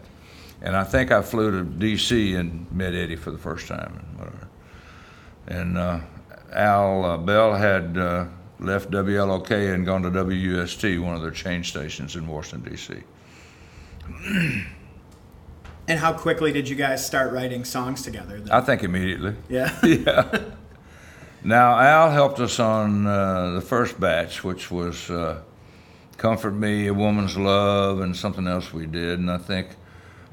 And 0.62 0.77
I 0.77 0.85
think 0.85 1.11
I 1.11 1.23
flew 1.23 1.51
to 1.51 1.64
D.C. 1.64 2.35
and 2.35 2.70
met 2.70 2.94
Eddie 2.94 3.16
for 3.16 3.31
the 3.31 3.38
first 3.38 3.66
time, 3.66 3.99
and 3.99 4.18
whatever. 4.18 4.49
And 5.46 5.79
uh, 5.79 6.01
Al 6.53 7.05
uh, 7.05 7.16
Bell 7.16 7.55
had 7.55 7.96
uh, 7.96 8.27
left 8.59 8.90
WLOK 8.90 9.75
and 9.75 9.87
gone 9.87 10.03
to 10.03 10.11
WUST, 10.11 11.01
one 11.01 11.14
of 11.14 11.23
their 11.23 11.31
chain 11.31 11.64
stations 11.64 12.14
in 12.14 12.27
Washington, 12.27 12.70
D.C. 12.70 13.03
And 15.88 15.99
how 15.99 16.12
quickly 16.12 16.53
did 16.53 16.68
you 16.68 16.77
guys 16.77 17.05
start 17.05 17.33
writing 17.33 17.64
songs 17.64 18.03
together? 18.03 18.38
Then? 18.38 18.53
I 18.53 18.61
think 18.61 18.85
immediately. 18.85 19.35
yeah. 19.49 19.77
yeah. 19.85 20.40
Now, 21.42 21.79
Al 21.81 22.11
helped 22.11 22.38
us 22.38 22.61
on 22.61 23.07
uh, 23.07 23.53
the 23.53 23.61
first 23.62 23.99
batch, 23.99 24.44
which 24.44 24.70
was 24.70 25.09
uh, 25.11 25.40
Comfort 26.18 26.53
Me, 26.53 26.87
A 26.87 26.94
Woman's 26.94 27.37
Love, 27.38 28.01
and 28.01 28.14
something 28.14 28.46
else 28.46 28.75
we 28.75 28.85
did. 28.85 29.18
And 29.18 29.31
I 29.31 29.38
think 29.38 29.68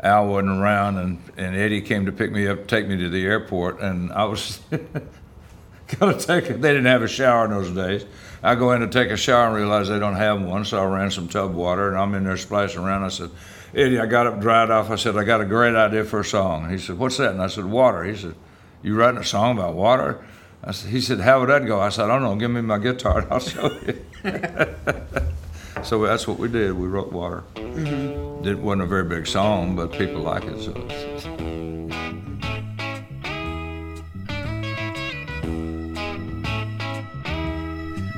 Al 0.01 0.27
wasn't 0.27 0.59
around, 0.59 0.97
and, 0.97 1.19
and 1.37 1.55
Eddie 1.55 1.81
came 1.81 2.05
to 2.05 2.11
pick 2.11 2.31
me 2.31 2.47
up, 2.47 2.67
take 2.67 2.87
me 2.87 2.97
to 2.97 3.09
the 3.09 3.25
airport, 3.25 3.79
and 3.81 4.11
I 4.11 4.25
was 4.25 4.59
to 4.69 6.13
take. 6.19 6.47
They 6.47 6.53
didn't 6.53 6.85
have 6.85 7.01
a 7.01 7.07
shower 7.07 7.45
in 7.45 7.51
those 7.51 7.71
days. 7.71 8.05
I 8.43 8.55
go 8.55 8.71
in 8.73 8.81
to 8.81 8.87
take 8.87 9.09
a 9.09 9.17
shower 9.17 9.47
and 9.47 9.55
realize 9.55 9.87
they 9.87 9.97
don't 9.97 10.15
have 10.15 10.41
one, 10.41 10.65
so 10.65 10.79
I 10.79 10.85
ran 10.85 11.09
some 11.09 11.27
tub 11.27 11.55
water, 11.55 11.89
and 11.89 11.97
I'm 11.97 12.13
in 12.13 12.25
there 12.25 12.37
splashing 12.37 12.81
around. 12.81 13.03
I 13.03 13.07
said, 13.09 13.31
Eddie, 13.73 13.99
I 13.99 14.05
got 14.05 14.27
up, 14.27 14.39
dried 14.39 14.69
off. 14.69 14.91
I 14.91 14.95
said, 14.95 15.17
I 15.17 15.23
got 15.23 15.41
a 15.41 15.45
great 15.45 15.75
idea 15.75 16.03
for 16.03 16.19
a 16.19 16.25
song. 16.25 16.69
He 16.69 16.77
said, 16.77 16.97
What's 16.97 17.17
that? 17.17 17.31
And 17.31 17.41
I 17.41 17.47
said, 17.47 17.65
Water. 17.65 18.03
He 18.03 18.15
said, 18.15 18.35
You 18.81 18.95
writing 18.95 19.19
a 19.19 19.25
song 19.25 19.57
about 19.57 19.73
water? 19.73 20.23
I 20.63 20.71
said, 20.71 20.91
he 20.91 21.01
said, 21.01 21.19
How 21.19 21.39
would 21.39 21.49
that 21.49 21.65
go? 21.65 21.79
I 21.79 21.89
said, 21.89 22.05
I 22.05 22.07
don't 22.07 22.23
know. 22.23 22.35
Give 22.35 22.51
me 22.51 22.61
my 22.61 22.77
guitar 22.77 23.19
and 23.19 23.31
I'll 23.31 23.39
show 23.41 23.69
you. 23.85 24.03
so 25.83 26.05
that's 26.05 26.27
what 26.27 26.39
we 26.39 26.47
did. 26.47 26.73
We 26.73 26.87
wrote 26.87 27.11
Water. 27.11 27.43
Mm-hmm. 27.55 28.16
It 28.43 28.59
wasn't 28.59 28.83
a 28.83 28.85
very 28.85 29.03
big 29.03 29.27
song, 29.27 29.75
but 29.75 29.91
people 29.91 30.21
like 30.21 30.43
it. 30.45 30.61
So 30.61 30.73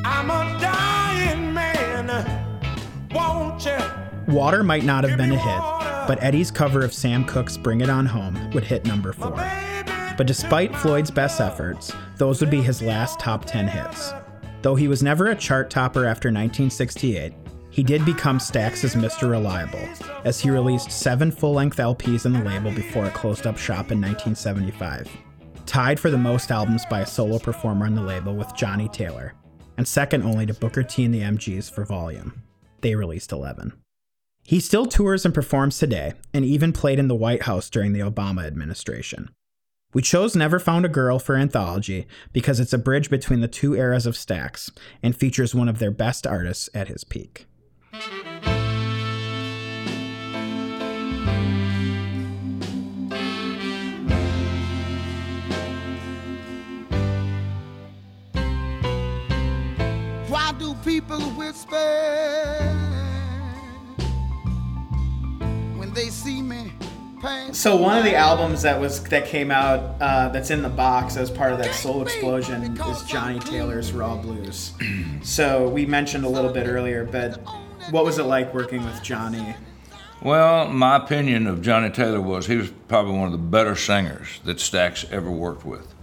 I'm 0.05 0.29
a 0.29 0.59
dying 0.59 1.53
man. 1.53 3.09
Won't 3.11 3.65
you? 3.65 3.77
Water 4.33 4.63
might 4.63 4.83
not 4.83 5.03
have 5.03 5.17
been 5.17 5.31
a 5.31 5.37
hit, 5.37 6.07
but 6.07 6.21
Eddie's 6.21 6.51
cover 6.51 6.83
of 6.83 6.93
Sam 6.93 7.25
Cooke's 7.25 7.57
Bring 7.57 7.81
It 7.81 7.89
On 7.89 8.05
Home 8.05 8.51
would 8.51 8.63
hit 8.65 8.85
number 8.85 9.13
four. 9.13 9.31
But 10.17 10.27
despite 10.27 10.75
Floyd's 10.75 11.09
best 11.09 11.39
efforts, 11.39 11.93
those 12.17 12.41
would 12.41 12.51
be 12.51 12.61
his 12.61 12.81
last 12.81 13.19
top 13.19 13.45
10 13.45 13.67
hits. 13.67 14.13
Though 14.61 14.75
he 14.75 14.89
was 14.89 15.01
never 15.01 15.27
a 15.27 15.35
chart 15.35 15.69
topper 15.69 16.05
after 16.05 16.27
1968, 16.27 17.33
he 17.79 17.83
did 17.83 18.03
become 18.03 18.39
Stax's 18.39 18.93
Mr. 18.93 19.29
Reliable, 19.31 19.87
as 20.25 20.37
he 20.37 20.49
released 20.49 20.91
seven 20.91 21.31
full 21.31 21.53
length 21.53 21.77
LPs 21.77 22.25
in 22.25 22.33
the 22.33 22.43
label 22.43 22.73
before 22.73 23.05
it 23.05 23.13
closed 23.13 23.47
up 23.47 23.57
shop 23.57 23.93
in 23.93 24.01
1975. 24.01 25.09
Tied 25.65 25.97
for 25.97 26.11
the 26.11 26.17
most 26.17 26.51
albums 26.51 26.85
by 26.89 26.99
a 26.99 27.05
solo 27.05 27.39
performer 27.39 27.85
on 27.85 27.95
the 27.95 28.01
label 28.01 28.35
with 28.35 28.53
Johnnie 28.53 28.89
Taylor, 28.89 29.33
and 29.77 29.87
second 29.87 30.23
only 30.23 30.45
to 30.45 30.53
Booker 30.53 30.83
T 30.83 31.05
and 31.05 31.13
the 31.13 31.21
MGs 31.21 31.71
for 31.71 31.85
Volume. 31.85 32.43
They 32.81 32.95
released 32.95 33.31
11. 33.31 33.71
He 34.43 34.59
still 34.59 34.85
tours 34.85 35.23
and 35.23 35.33
performs 35.33 35.79
today, 35.79 36.15
and 36.33 36.43
even 36.43 36.73
played 36.73 36.99
in 36.99 37.07
the 37.07 37.15
White 37.15 37.43
House 37.43 37.69
during 37.69 37.93
the 37.93 38.01
Obama 38.01 38.45
administration. 38.45 39.29
We 39.93 40.01
chose 40.01 40.35
Never 40.35 40.59
Found 40.59 40.85
a 40.85 40.89
Girl 40.89 41.17
for 41.17 41.37
Anthology 41.37 42.07
because 42.33 42.59
it's 42.59 42.73
a 42.73 42.77
bridge 42.77 43.09
between 43.09 43.39
the 43.39 43.47
two 43.47 43.73
eras 43.73 44.05
of 44.05 44.15
Stax 44.15 44.69
and 45.01 45.15
features 45.15 45.55
one 45.55 45.69
of 45.69 45.79
their 45.79 45.91
best 45.91 46.27
artists 46.27 46.69
at 46.73 46.89
his 46.89 47.05
peak. 47.05 47.45
Why 47.91 48.01
do 60.59 60.75
people 60.85 61.19
whisper 61.31 61.75
when 65.75 65.91
they 65.95 66.09
see 66.09 66.43
me? 66.43 66.71
So 67.51 67.75
one 67.75 67.97
of 67.97 68.03
the 68.03 68.15
albums 68.15 68.61
that 68.61 68.79
was 68.79 69.03
that 69.05 69.25
came 69.25 69.49
out 69.49 69.99
uh, 69.99 70.29
that's 70.29 70.51
in 70.51 70.61
the 70.61 70.69
box 70.69 71.17
as 71.17 71.31
part 71.31 71.53
of 71.53 71.57
that 71.57 71.73
Soul 71.73 72.03
Explosion 72.03 72.77
is 72.79 73.03
Johnnie 73.05 73.39
Taylor's 73.39 73.91
Raw 73.91 74.15
Blues. 74.15 74.73
so 75.23 75.67
we 75.67 75.87
mentioned 75.87 76.23
a 76.23 76.29
little 76.29 76.53
bit 76.53 76.67
earlier, 76.67 77.03
but 77.03 77.41
what 77.91 78.05
was 78.05 78.17
it 78.17 78.23
like 78.23 78.53
working 78.53 78.83
with 78.83 79.01
Johnnie? 79.03 79.55
Well, 80.21 80.67
my 80.67 80.97
opinion 80.97 81.47
of 81.47 81.61
Johnnie 81.61 81.89
Taylor 81.89 82.21
was 82.21 82.45
he 82.45 82.57
was 82.57 82.71
probably 82.87 83.13
one 83.13 83.27
of 83.27 83.31
the 83.31 83.37
better 83.37 83.75
singers 83.75 84.39
that 84.43 84.57
Stax 84.57 85.09
ever 85.11 85.31
worked 85.31 85.65
with. 85.65 85.93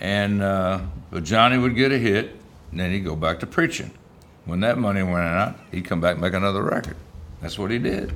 And 0.00 0.40
uh, 0.42 0.80
but 1.10 1.24
Johnnie 1.24 1.58
would 1.58 1.74
get 1.74 1.90
a 1.90 1.98
hit, 1.98 2.36
and 2.70 2.78
then 2.78 2.92
he'd 2.92 3.00
go 3.00 3.16
back 3.16 3.40
to 3.40 3.46
preaching. 3.46 3.90
When 4.44 4.60
that 4.60 4.78
money 4.78 5.02
went 5.02 5.26
out, 5.26 5.56
he'd 5.72 5.84
come 5.84 6.00
back 6.00 6.12
and 6.12 6.20
make 6.20 6.32
another 6.32 6.62
record. 6.62 6.96
That's 7.40 7.58
what 7.58 7.70
he 7.70 7.78
did. 7.78 8.12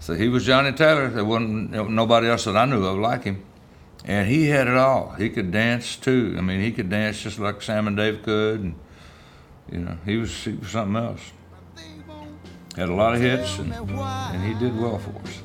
So 0.00 0.14
he 0.14 0.28
was 0.28 0.46
Johnnie 0.46 0.72
Taylor. 0.72 1.08
There 1.08 1.24
wasn't 1.24 1.72
nobody 1.90 2.28
else 2.28 2.44
that 2.44 2.56
I 2.56 2.64
knew 2.64 2.84
of 2.84 2.98
like 2.98 3.24
him. 3.24 3.44
And 4.04 4.28
he 4.28 4.46
had 4.46 4.68
it 4.68 4.76
all. 4.76 5.10
He 5.18 5.28
could 5.28 5.50
dance 5.50 5.96
too. 5.96 6.36
I 6.38 6.40
mean, 6.40 6.60
he 6.60 6.70
could 6.70 6.88
dance 6.88 7.20
just 7.20 7.38
like 7.38 7.60
Sam 7.62 7.88
and 7.88 7.96
Dave 7.96 8.22
could. 8.22 8.60
And, 8.60 8.74
you 9.70 9.78
know, 9.80 9.98
he 10.04 10.16
was, 10.16 10.32
he 10.44 10.52
was 10.52 10.70
something 10.70 10.96
else. 10.96 11.32
Had 12.78 12.90
a 12.90 12.94
lot 12.94 13.12
of 13.12 13.20
hits, 13.20 13.58
and, 13.58 13.74
and 13.74 14.44
he 14.44 14.54
did 14.54 14.78
well 14.78 14.98
for 14.98 15.10
us. 15.22 15.42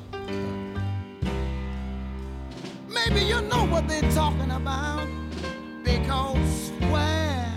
Maybe 2.88 3.22
you 3.26 3.42
know 3.42 3.66
what 3.66 3.88
they're 3.88 4.08
talking 4.12 4.52
about. 4.52 5.08
Because 5.82 6.70
where 6.92 7.52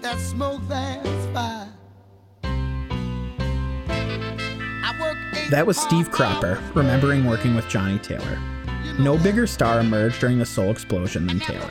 there's 0.00 0.22
smoke, 0.22 0.62
there's 0.66 1.26
fire. 1.34 1.68
I 4.82 4.96
work 4.98 5.18
eight 5.36 5.50
That 5.50 5.66
was 5.66 5.76
Steve 5.76 6.10
Cropper, 6.10 6.58
remembering 6.72 7.26
working 7.26 7.54
with 7.54 7.68
Johnnie 7.68 7.98
Taylor. 7.98 8.38
No 8.98 9.18
bigger 9.18 9.46
star 9.46 9.80
emerged 9.80 10.20
during 10.20 10.38
the 10.38 10.46
Soul 10.46 10.70
Explosion 10.70 11.26
than 11.26 11.38
Taylor. 11.40 11.68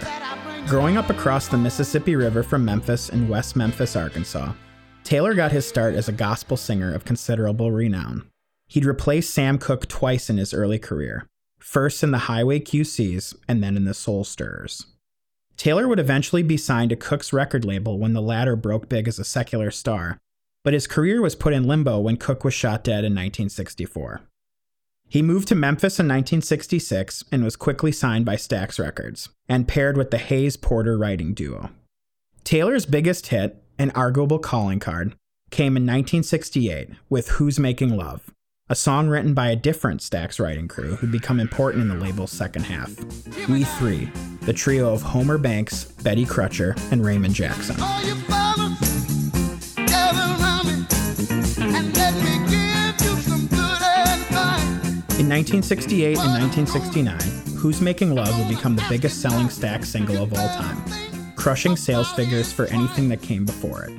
Growing 0.67 0.95
up 0.95 1.09
across 1.09 1.47
the 1.47 1.57
Mississippi 1.57 2.15
River 2.15 2.43
from 2.43 2.63
Memphis 2.63 3.09
in 3.09 3.27
West 3.27 3.55
Memphis, 3.55 3.95
Arkansas, 3.95 4.51
Taylor 5.09 5.33
got 5.33 5.51
his 5.51 5.67
start 5.67 5.95
as 5.95 6.07
a 6.07 6.11
gospel 6.11 6.55
singer 6.55 6.93
of 6.93 7.03
considerable 7.03 7.71
renown. 7.71 8.29
He'd 8.67 8.85
replaced 8.85 9.33
Sam 9.33 9.57
Cooke 9.57 9.87
twice 9.87 10.29
in 10.29 10.37
his 10.37 10.53
early 10.53 10.77
career, 10.77 11.25
first 11.57 12.03
in 12.03 12.11
the 12.11 12.29
Highway 12.29 12.59
QCs 12.59 13.35
and 13.47 13.63
then 13.63 13.75
in 13.75 13.85
the 13.85 13.95
Soul 13.95 14.23
Stirrers. 14.23 14.85
Taylor 15.57 15.87
would 15.87 15.97
eventually 15.97 16.43
be 16.43 16.57
signed 16.57 16.91
to 16.91 16.95
Cooke's 16.95 17.33
record 17.33 17.65
label 17.65 17.97
when 17.97 18.13
the 18.13 18.21
latter 18.21 18.55
broke 18.55 18.87
big 18.87 19.07
as 19.07 19.17
a 19.17 19.23
secular 19.23 19.71
star, 19.71 20.19
but 20.63 20.73
his 20.73 20.85
career 20.85 21.23
was 21.23 21.35
put 21.35 21.53
in 21.53 21.63
limbo 21.63 21.99
when 21.99 22.15
Cooke 22.15 22.43
was 22.43 22.53
shot 22.53 22.83
dead 22.83 23.03
in 23.03 23.13
1964. 23.13 24.21
He 25.07 25.23
moved 25.23 25.47
to 25.47 25.55
Memphis 25.55 25.99
in 25.99 26.05
1966 26.05 27.23
and 27.31 27.43
was 27.43 27.55
quickly 27.55 27.91
signed 27.91 28.25
by 28.25 28.35
Stax 28.35 28.77
Records 28.77 29.29
and 29.47 29.67
paired 29.67 29.97
with 29.97 30.11
the 30.11 30.19
Hayes 30.19 30.55
Porter 30.55 30.99
writing 30.99 31.33
duo. 31.33 31.71
Taylor's 32.43 32.85
biggest 32.85 33.27
hit, 33.27 33.63
an 33.79 33.91
arguable 33.91 34.39
calling 34.39 34.77
card, 34.77 35.15
came 35.51 35.77
in 35.77 35.83
1968 35.83 36.89
with 37.09 37.29
Who's 37.29 37.57
Making 37.57 37.95
Love, 37.95 38.29
a 38.67 38.75
song 38.75 39.07
written 39.07 39.33
by 39.33 39.49
a 39.49 39.55
different 39.55 40.01
Stax 40.01 40.37
writing 40.37 40.67
crew 40.67 40.97
who'd 40.97 41.13
become 41.13 41.39
important 41.39 41.83
in 41.83 41.87
the 41.87 41.95
label's 41.95 42.31
second 42.31 42.63
half. 42.63 42.93
We 43.47 43.63
Three, 43.63 44.11
the 44.41 44.51
trio 44.51 44.93
of 44.93 45.01
Homer 45.01 45.37
Banks, 45.37 45.85
Betty 45.85 46.25
Crutcher, 46.25 46.77
and 46.91 47.05
Raymond 47.05 47.33
Jackson. 47.33 47.77
All 47.81 48.03
you 48.03 48.15
fellas, 48.15 49.75
gather 49.75 50.43
around 50.43 50.67
me 50.67 50.85
and 51.77 51.95
let 51.95 52.13
me 52.15 52.37
give 52.49 53.07
you 53.07 53.15
some 53.21 53.47
good 53.47 53.81
advice. 53.81 55.17
In 55.17 55.29
1968 55.29 56.17
and 56.17 56.33
1969, 56.33 57.19
Who's 57.55 57.79
Making 57.79 58.13
Love 58.13 58.37
would 58.37 58.49
become 58.49 58.75
the 58.75 58.85
biggest 58.89 59.21
selling 59.21 59.47
Stax 59.47 59.85
single 59.85 60.21
of 60.21 60.33
all 60.33 60.47
time, 60.49 60.83
crushing 61.39 61.77
sales 61.77 62.11
figures 62.11 62.51
for 62.51 62.65
anything 62.65 63.07
that 63.07 63.21
came 63.21 63.45
before 63.45 63.85
it. 63.85 63.93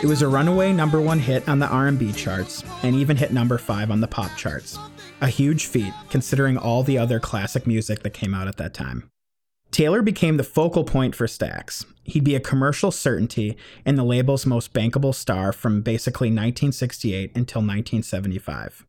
It 0.00 0.06
was 0.06 0.22
a 0.22 0.28
runaway 0.28 0.72
number 0.72 1.00
1 1.00 1.18
hit 1.18 1.48
on 1.48 1.58
the 1.58 1.66
R&B 1.66 2.12
charts 2.12 2.62
and 2.84 2.94
even 2.94 3.16
hit 3.16 3.32
number 3.32 3.58
5 3.58 3.90
on 3.90 4.00
the 4.00 4.06
pop 4.06 4.36
charts. 4.36 4.78
A 5.20 5.26
huge 5.26 5.66
feat 5.66 5.92
considering 6.08 6.56
all 6.56 6.84
the 6.84 6.96
other 6.96 7.18
classic 7.18 7.66
music 7.66 8.04
that 8.04 8.14
came 8.14 8.32
out 8.32 8.46
at 8.46 8.58
that 8.58 8.74
time. 8.74 9.10
Taylor 9.72 10.02
became 10.02 10.36
the 10.36 10.44
focal 10.44 10.84
point 10.84 11.16
for 11.16 11.26
Stax. 11.26 11.84
He'd 12.04 12.22
be 12.22 12.36
a 12.36 12.40
commercial 12.40 12.92
certainty 12.92 13.56
and 13.84 13.98
the 13.98 14.04
label's 14.04 14.46
most 14.46 14.72
bankable 14.72 15.14
star 15.14 15.52
from 15.52 15.82
basically 15.82 16.28
1968 16.28 17.32
until 17.34 17.60
1975. 17.60 18.86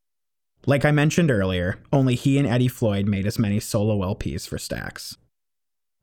Like 0.67 0.85
I 0.85 0.91
mentioned 0.91 1.31
earlier, 1.31 1.79
only 1.91 2.13
he 2.13 2.37
and 2.37 2.47
Eddie 2.47 2.67
Floyd 2.67 3.07
made 3.07 3.25
as 3.25 3.39
many 3.39 3.59
solo 3.59 4.13
LPs 4.13 4.47
for 4.47 4.57
Stax. 4.57 5.17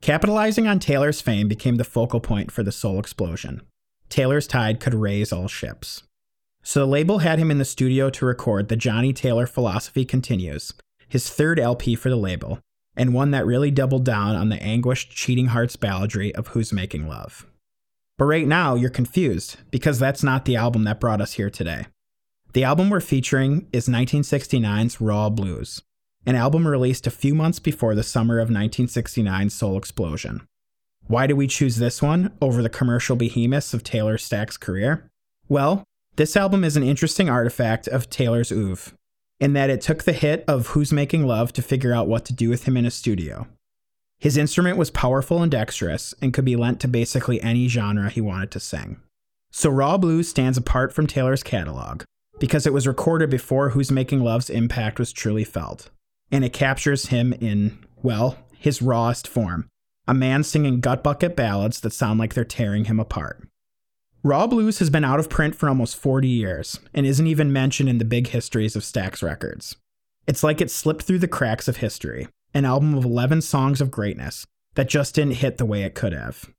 Capitalizing 0.03 0.67
on 0.67 0.79
Taylor's 0.79 1.21
fame 1.21 1.47
became 1.47 1.77
the 1.77 1.85
focal 1.85 2.19
point 2.19 2.51
for 2.51 2.61
the 2.61 2.73
Soul 2.73 2.99
Explosion. 2.99 3.61
Taylor's 4.09 4.47
tide 4.47 4.81
could 4.81 4.93
raise 4.93 5.31
all 5.31 5.47
ships. 5.47 6.03
So 6.61 6.81
the 6.81 6.85
label 6.85 7.19
had 7.19 7.39
him 7.39 7.49
in 7.49 7.57
the 7.57 7.63
studio 7.63 8.09
to 8.09 8.25
record 8.25 8.67
the 8.67 8.75
Johnnie 8.75 9.13
Taylor 9.13 9.47
Philosophy 9.47 10.03
Continues, 10.03 10.73
his 11.07 11.29
third 11.29 11.57
LP 11.57 11.95
for 11.95 12.09
the 12.09 12.17
label, 12.17 12.59
and 12.97 13.13
one 13.13 13.31
that 13.31 13.45
really 13.45 13.71
doubled 13.71 14.03
down 14.03 14.35
on 14.35 14.49
the 14.49 14.61
anguished, 14.61 15.11
cheating 15.11 15.47
hearts 15.47 15.77
balladry 15.77 16.33
of 16.33 16.47
Who's 16.47 16.73
Making 16.73 17.07
Love. 17.07 17.47
But 18.17 18.25
right 18.25 18.45
now, 18.45 18.75
you're 18.75 18.89
confused, 18.89 19.55
because 19.71 19.99
that's 19.99 20.21
not 20.21 20.43
the 20.43 20.57
album 20.57 20.83
that 20.83 20.99
brought 20.99 21.21
us 21.21 21.33
here 21.33 21.49
today. 21.49 21.85
The 22.51 22.65
album 22.65 22.89
we're 22.89 22.99
featuring 22.99 23.69
is 23.71 23.87
1969's 23.87 24.99
Raw 24.99 25.29
Blues, 25.29 25.81
an 26.25 26.35
album 26.35 26.67
released 26.67 27.07
a 27.07 27.11
few 27.11 27.35
months 27.35 27.59
before 27.59 27.95
the 27.95 28.03
summer 28.03 28.39
of 28.39 28.49
1969's 28.49 29.53
Soul 29.53 29.77
Explosion. 29.77 30.41
Why 31.07 31.27
do 31.27 31.35
we 31.35 31.47
choose 31.47 31.77
this 31.77 32.01
one 32.01 32.31
over 32.41 32.61
the 32.61 32.69
commercial 32.69 33.15
behemoths 33.15 33.73
of 33.73 33.83
Taylor 33.83 34.17
Stax 34.17 34.59
career? 34.59 35.09
Well, 35.49 35.83
this 36.15 36.37
album 36.37 36.63
is 36.63 36.77
an 36.77 36.83
interesting 36.83 37.29
artifact 37.29 37.87
of 37.87 38.09
Taylor's 38.09 38.51
oeuvre, 38.51 38.93
in 39.39 39.53
that 39.53 39.69
it 39.69 39.81
took 39.81 40.03
the 40.03 40.13
hit 40.13 40.45
of 40.47 40.67
Who's 40.67 40.93
Making 40.93 41.25
Love 41.25 41.51
to 41.53 41.61
figure 41.61 41.93
out 41.93 42.07
what 42.07 42.23
to 42.25 42.33
do 42.33 42.49
with 42.49 42.63
him 42.63 42.77
in 42.77 42.85
a 42.85 42.91
studio. 42.91 43.47
His 44.19 44.37
instrument 44.37 44.77
was 44.77 44.89
powerful 44.89 45.41
and 45.41 45.51
dexterous 45.51 46.13
and 46.21 46.33
could 46.33 46.45
be 46.45 46.55
lent 46.55 46.79
to 46.79 46.87
basically 46.87 47.41
any 47.41 47.67
genre 47.67 48.09
he 48.09 48.21
wanted 48.21 48.51
to 48.51 48.59
sing. 48.61 49.01
So 49.51 49.69
Raw 49.69 49.97
Blues 49.97 50.29
stands 50.29 50.57
apart 50.57 50.93
from 50.93 51.07
Taylor's 51.07 51.43
catalog 51.43 52.03
because 52.39 52.65
it 52.65 52.73
was 52.73 52.87
recorded 52.87 53.29
before 53.29 53.69
Who's 53.71 53.91
Making 53.91 54.21
Love's 54.21 54.49
impact 54.49 54.97
was 54.97 55.11
truly 55.11 55.43
felt, 55.43 55.89
and 56.33 56.43
it 56.43 56.51
captures 56.51 57.05
him 57.05 57.31
in, 57.31 57.77
well, 58.01 58.37
his 58.57 58.81
rawest 58.81 59.27
form 59.27 59.69
a 60.05 60.13
man 60.13 60.43
singing 60.43 60.81
gut 60.81 61.01
bucket 61.01 61.33
ballads 61.33 61.79
that 61.79 61.93
sound 61.93 62.19
like 62.19 62.33
they're 62.33 62.43
tearing 62.43 62.85
him 62.85 62.99
apart. 62.99 63.47
Raw 64.21 64.47
Blues 64.47 64.79
has 64.79 64.89
been 64.89 65.05
out 65.05 65.19
of 65.19 65.29
print 65.29 65.55
for 65.55 65.69
almost 65.69 65.95
40 65.95 66.27
years 66.27 66.77
and 66.93 67.05
isn't 67.05 67.27
even 67.27 67.53
mentioned 67.53 67.87
in 67.87 67.99
the 67.99 68.05
big 68.05 68.27
histories 68.27 68.75
of 68.75 68.83
Stax 68.83 69.23
Records. 69.23 69.77
It's 70.27 70.43
like 70.43 70.59
it 70.59 70.71
slipped 70.71 71.03
through 71.03 71.19
the 71.19 71.27
cracks 71.27 71.69
of 71.69 71.77
history, 71.77 72.27
an 72.53 72.65
album 72.65 72.95
of 72.95 73.05
11 73.05 73.41
songs 73.41 73.79
of 73.79 73.91
greatness 73.91 74.45
that 74.75 74.89
just 74.89 75.15
didn't 75.15 75.35
hit 75.35 75.57
the 75.57 75.65
way 75.65 75.83
it 75.83 75.95
could 75.95 76.11
have. 76.13 76.49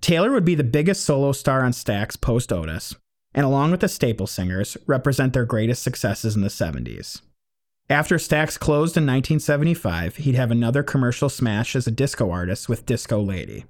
Taylor 0.00 0.30
would 0.30 0.44
be 0.44 0.54
the 0.54 0.64
biggest 0.64 1.04
solo 1.04 1.32
star 1.32 1.64
on 1.64 1.72
Stax 1.72 2.20
post 2.20 2.52
Otis, 2.52 2.94
and 3.34 3.44
along 3.44 3.72
with 3.72 3.80
the 3.80 3.88
staple 3.88 4.26
singers, 4.26 4.76
represent 4.86 5.32
their 5.32 5.44
greatest 5.44 5.82
successes 5.82 6.36
in 6.36 6.42
the 6.42 6.48
70s. 6.48 7.22
After 7.90 8.16
Stax 8.16 8.58
closed 8.58 8.98
in 8.98 9.04
1975, 9.04 10.16
he'd 10.16 10.34
have 10.34 10.50
another 10.50 10.82
commercial 10.82 11.30
smash 11.30 11.74
as 11.74 11.86
a 11.86 11.90
disco 11.90 12.30
artist 12.30 12.68
with 12.68 12.84
Disco 12.84 13.18
Lady. 13.18 13.64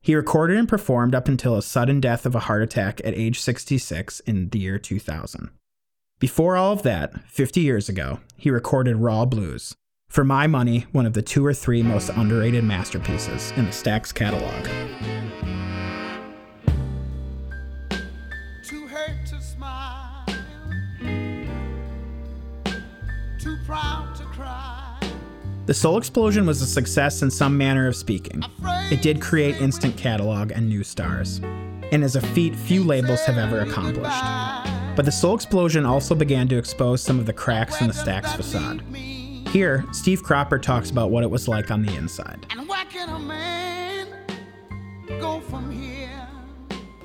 He 0.00 0.14
recorded 0.14 0.56
and 0.56 0.68
performed 0.68 1.16
up 1.16 1.26
until 1.26 1.56
his 1.56 1.64
sudden 1.64 2.00
death 2.00 2.24
of 2.26 2.36
a 2.36 2.40
heart 2.40 2.62
attack 2.62 3.00
at 3.04 3.18
age 3.18 3.40
66 3.40 4.20
in 4.20 4.50
the 4.50 4.60
year 4.60 4.78
2000. 4.78 5.50
Before 6.20 6.56
all 6.56 6.74
of 6.74 6.84
that, 6.84 7.28
50 7.28 7.60
years 7.60 7.88
ago, 7.88 8.20
he 8.36 8.50
recorded 8.50 8.98
Raw 8.98 9.24
Blues. 9.24 9.74
For 10.08 10.22
my 10.22 10.46
money, 10.46 10.86
one 10.92 11.04
of 11.04 11.14
the 11.14 11.22
two 11.22 11.44
or 11.44 11.52
three 11.52 11.82
most 11.82 12.08
underrated 12.10 12.62
masterpieces 12.62 13.52
in 13.56 13.64
the 13.64 13.72
Stax 13.72 14.14
catalog. 14.14 15.15
The 25.66 25.74
Soul 25.74 25.98
Explosion 25.98 26.46
was 26.46 26.62
a 26.62 26.66
success 26.66 27.22
in 27.22 27.30
some 27.30 27.56
manner 27.58 27.88
of 27.88 27.96
speaking. 27.96 28.42
It 28.90 29.02
did 29.02 29.20
create 29.20 29.60
instant 29.60 29.96
catalog 29.96 30.52
and 30.52 30.68
new 30.68 30.84
stars, 30.84 31.38
and 31.90 32.04
is 32.04 32.14
a 32.14 32.20
feat 32.20 32.54
few 32.54 32.84
labels 32.84 33.20
have 33.22 33.36
ever 33.36 33.60
accomplished. 33.60 34.22
But 34.94 35.04
the 35.04 35.12
Soul 35.12 35.34
Explosion 35.34 35.84
also 35.84 36.14
began 36.14 36.46
to 36.48 36.56
expose 36.56 37.02
some 37.02 37.18
of 37.18 37.26
the 37.26 37.32
cracks 37.32 37.80
in 37.80 37.88
the 37.88 37.92
Stax 37.92 38.34
facade. 38.36 38.80
Here, 39.50 39.84
Steve 39.92 40.22
Cropper 40.22 40.58
talks 40.60 40.90
about 40.90 41.10
what 41.10 41.24
it 41.24 41.30
was 41.30 41.48
like 41.48 41.70
on 41.72 41.82
the 41.82 41.94
inside. 41.96 42.46
And 42.50 42.68
where 42.68 42.84
can 42.84 43.08
a 43.08 43.18
man 43.18 44.08
go 45.08 45.40
from 45.40 45.70
here? 45.72 46.10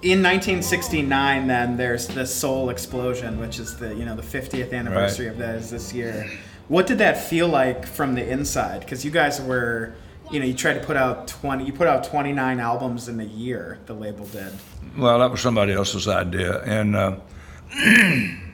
In 0.03 0.21
1969, 0.23 1.47
then 1.47 1.77
there's 1.77 2.07
the 2.07 2.25
Soul 2.25 2.69
Explosion, 2.69 3.39
which 3.39 3.59
is 3.59 3.77
the 3.77 3.93
you 3.95 4.05
know 4.05 4.15
the 4.15 4.21
50th 4.21 4.71
anniversary 4.73 5.25
Right. 5.27 5.31
of 5.33 5.37
that 5.39 5.55
is 5.55 5.69
this 5.71 5.93
year. 5.93 6.29
What 6.71 6.87
did 6.87 6.99
that 6.99 7.21
feel 7.21 7.49
like 7.49 7.85
from 7.85 8.15
the 8.15 8.25
inside? 8.25 8.79
Because 8.79 9.03
you 9.03 9.11
guys 9.11 9.41
were, 9.41 9.93
you 10.31 10.39
know, 10.39 10.45
you 10.45 10.53
tried 10.53 10.75
to 10.75 10.79
put 10.79 10.95
out 10.95 11.27
20, 11.27 11.65
you 11.65 11.73
put 11.73 11.85
out 11.85 12.05
29 12.05 12.61
albums 12.61 13.09
in 13.09 13.19
a 13.19 13.25
year. 13.25 13.79
The 13.87 13.93
label 13.93 14.25
did. 14.27 14.53
Well, 14.97 15.19
that 15.19 15.29
was 15.29 15.41
somebody 15.41 15.73
else's 15.73 16.07
idea, 16.07 16.61
and 16.61 16.95
uh, 16.95 17.17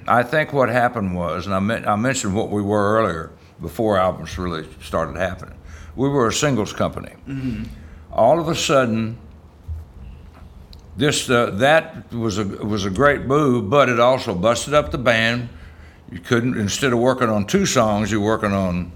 I 0.08 0.24
think 0.24 0.52
what 0.52 0.70
happened 0.70 1.16
was, 1.16 1.46
and 1.46 1.54
I, 1.54 1.94
I 1.94 1.96
mentioned 1.96 2.34
what 2.34 2.50
we 2.50 2.60
were 2.60 2.98
earlier 2.98 3.34
before 3.62 4.00
albums 4.00 4.36
really 4.40 4.68
started 4.82 5.16
happening. 5.16 5.60
We 5.96 6.10
were 6.10 6.30
a 6.30 6.34
singles 6.34 6.74
company. 6.74 7.14
All 8.12 8.40
of 8.40 8.48
a 8.48 8.56
sudden, 8.56 9.20
this 10.96 11.30
uh, 11.30 11.52
that 11.52 12.12
was 12.12 12.40
a 12.40 12.46
was 12.46 12.84
a 12.84 12.90
great 12.90 13.26
move, 13.28 13.70
but 13.70 13.90
it 13.90 14.00
also 14.00 14.34
busted 14.34 14.74
up 14.74 14.90
the 14.90 14.98
band. 14.98 15.50
You 16.12 16.20
couldn't 16.20 16.58
instead 16.58 16.94
of 16.94 17.00
working 17.00 17.30
on 17.30 17.46
two 17.46 17.66
songs, 17.66 18.12
you're 18.12 18.22
working 18.22 18.54
on 18.54 18.92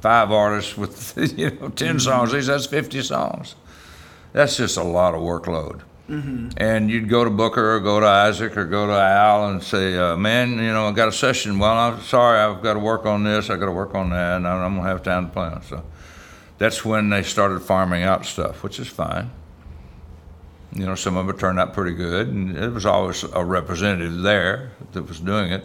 five 0.00 0.30
artists 0.30 0.76
with 0.76 1.14
you 1.38 1.50
know 1.50 1.68
10 1.68 2.00
songs. 2.00 2.32
These 2.32 2.46
that's 2.46 2.66
fifty 2.66 3.02
songs. 3.02 3.54
That's 4.32 4.56
just 4.56 4.76
a 4.76 4.82
lot 4.82 5.14
of 5.14 5.20
workload. 5.20 5.82
And 6.56 6.90
you'd 6.90 7.08
go 7.08 7.22
to 7.22 7.30
Booker 7.30 7.76
or 7.76 7.78
go 7.80 8.00
to 8.00 8.06
Isaac 8.06 8.56
or 8.56 8.64
go 8.64 8.88
to 8.88 8.92
Al 8.92 9.50
and 9.50 9.62
say, 9.62 9.96
uh, 9.96 10.16
"Man, 10.16 10.54
you 10.58 10.72
know, 10.72 10.88
I 10.88 10.92
got 10.92 11.06
a 11.06 11.12
session. 11.12 11.60
Well, 11.60 11.72
I'm 11.72 12.00
sorry, 12.02 12.40
I've 12.40 12.64
got 12.64 12.72
to 12.74 12.80
work 12.80 13.06
on 13.06 13.22
this. 13.22 13.48
I 13.48 13.56
got 13.56 13.66
to 13.66 13.72
work 13.72 13.94
on 13.94 14.10
that, 14.10 14.38
and 14.38 14.48
I'm 14.48 14.60
I'm 14.60 14.76
gonna 14.76 14.88
have 14.88 15.04
time 15.04 15.28
to 15.28 15.32
play 15.32 15.46
on." 15.46 15.62
So 15.62 15.84
that's 16.58 16.84
when 16.84 17.10
they 17.10 17.22
started 17.22 17.60
farming 17.60 18.02
out 18.02 18.26
stuff, 18.26 18.64
which 18.64 18.80
is 18.80 18.88
fine. 18.88 19.30
You 20.72 20.84
know, 20.84 20.96
some 20.96 21.16
of 21.16 21.28
it 21.28 21.38
turned 21.38 21.60
out 21.60 21.74
pretty 21.74 21.94
good, 21.94 22.26
and 22.26 22.56
it 22.56 22.72
was 22.72 22.86
always 22.86 23.22
a 23.22 23.44
representative 23.44 24.22
there 24.22 24.72
that 24.92 25.02
was 25.04 25.20
doing 25.20 25.52
it. 25.52 25.64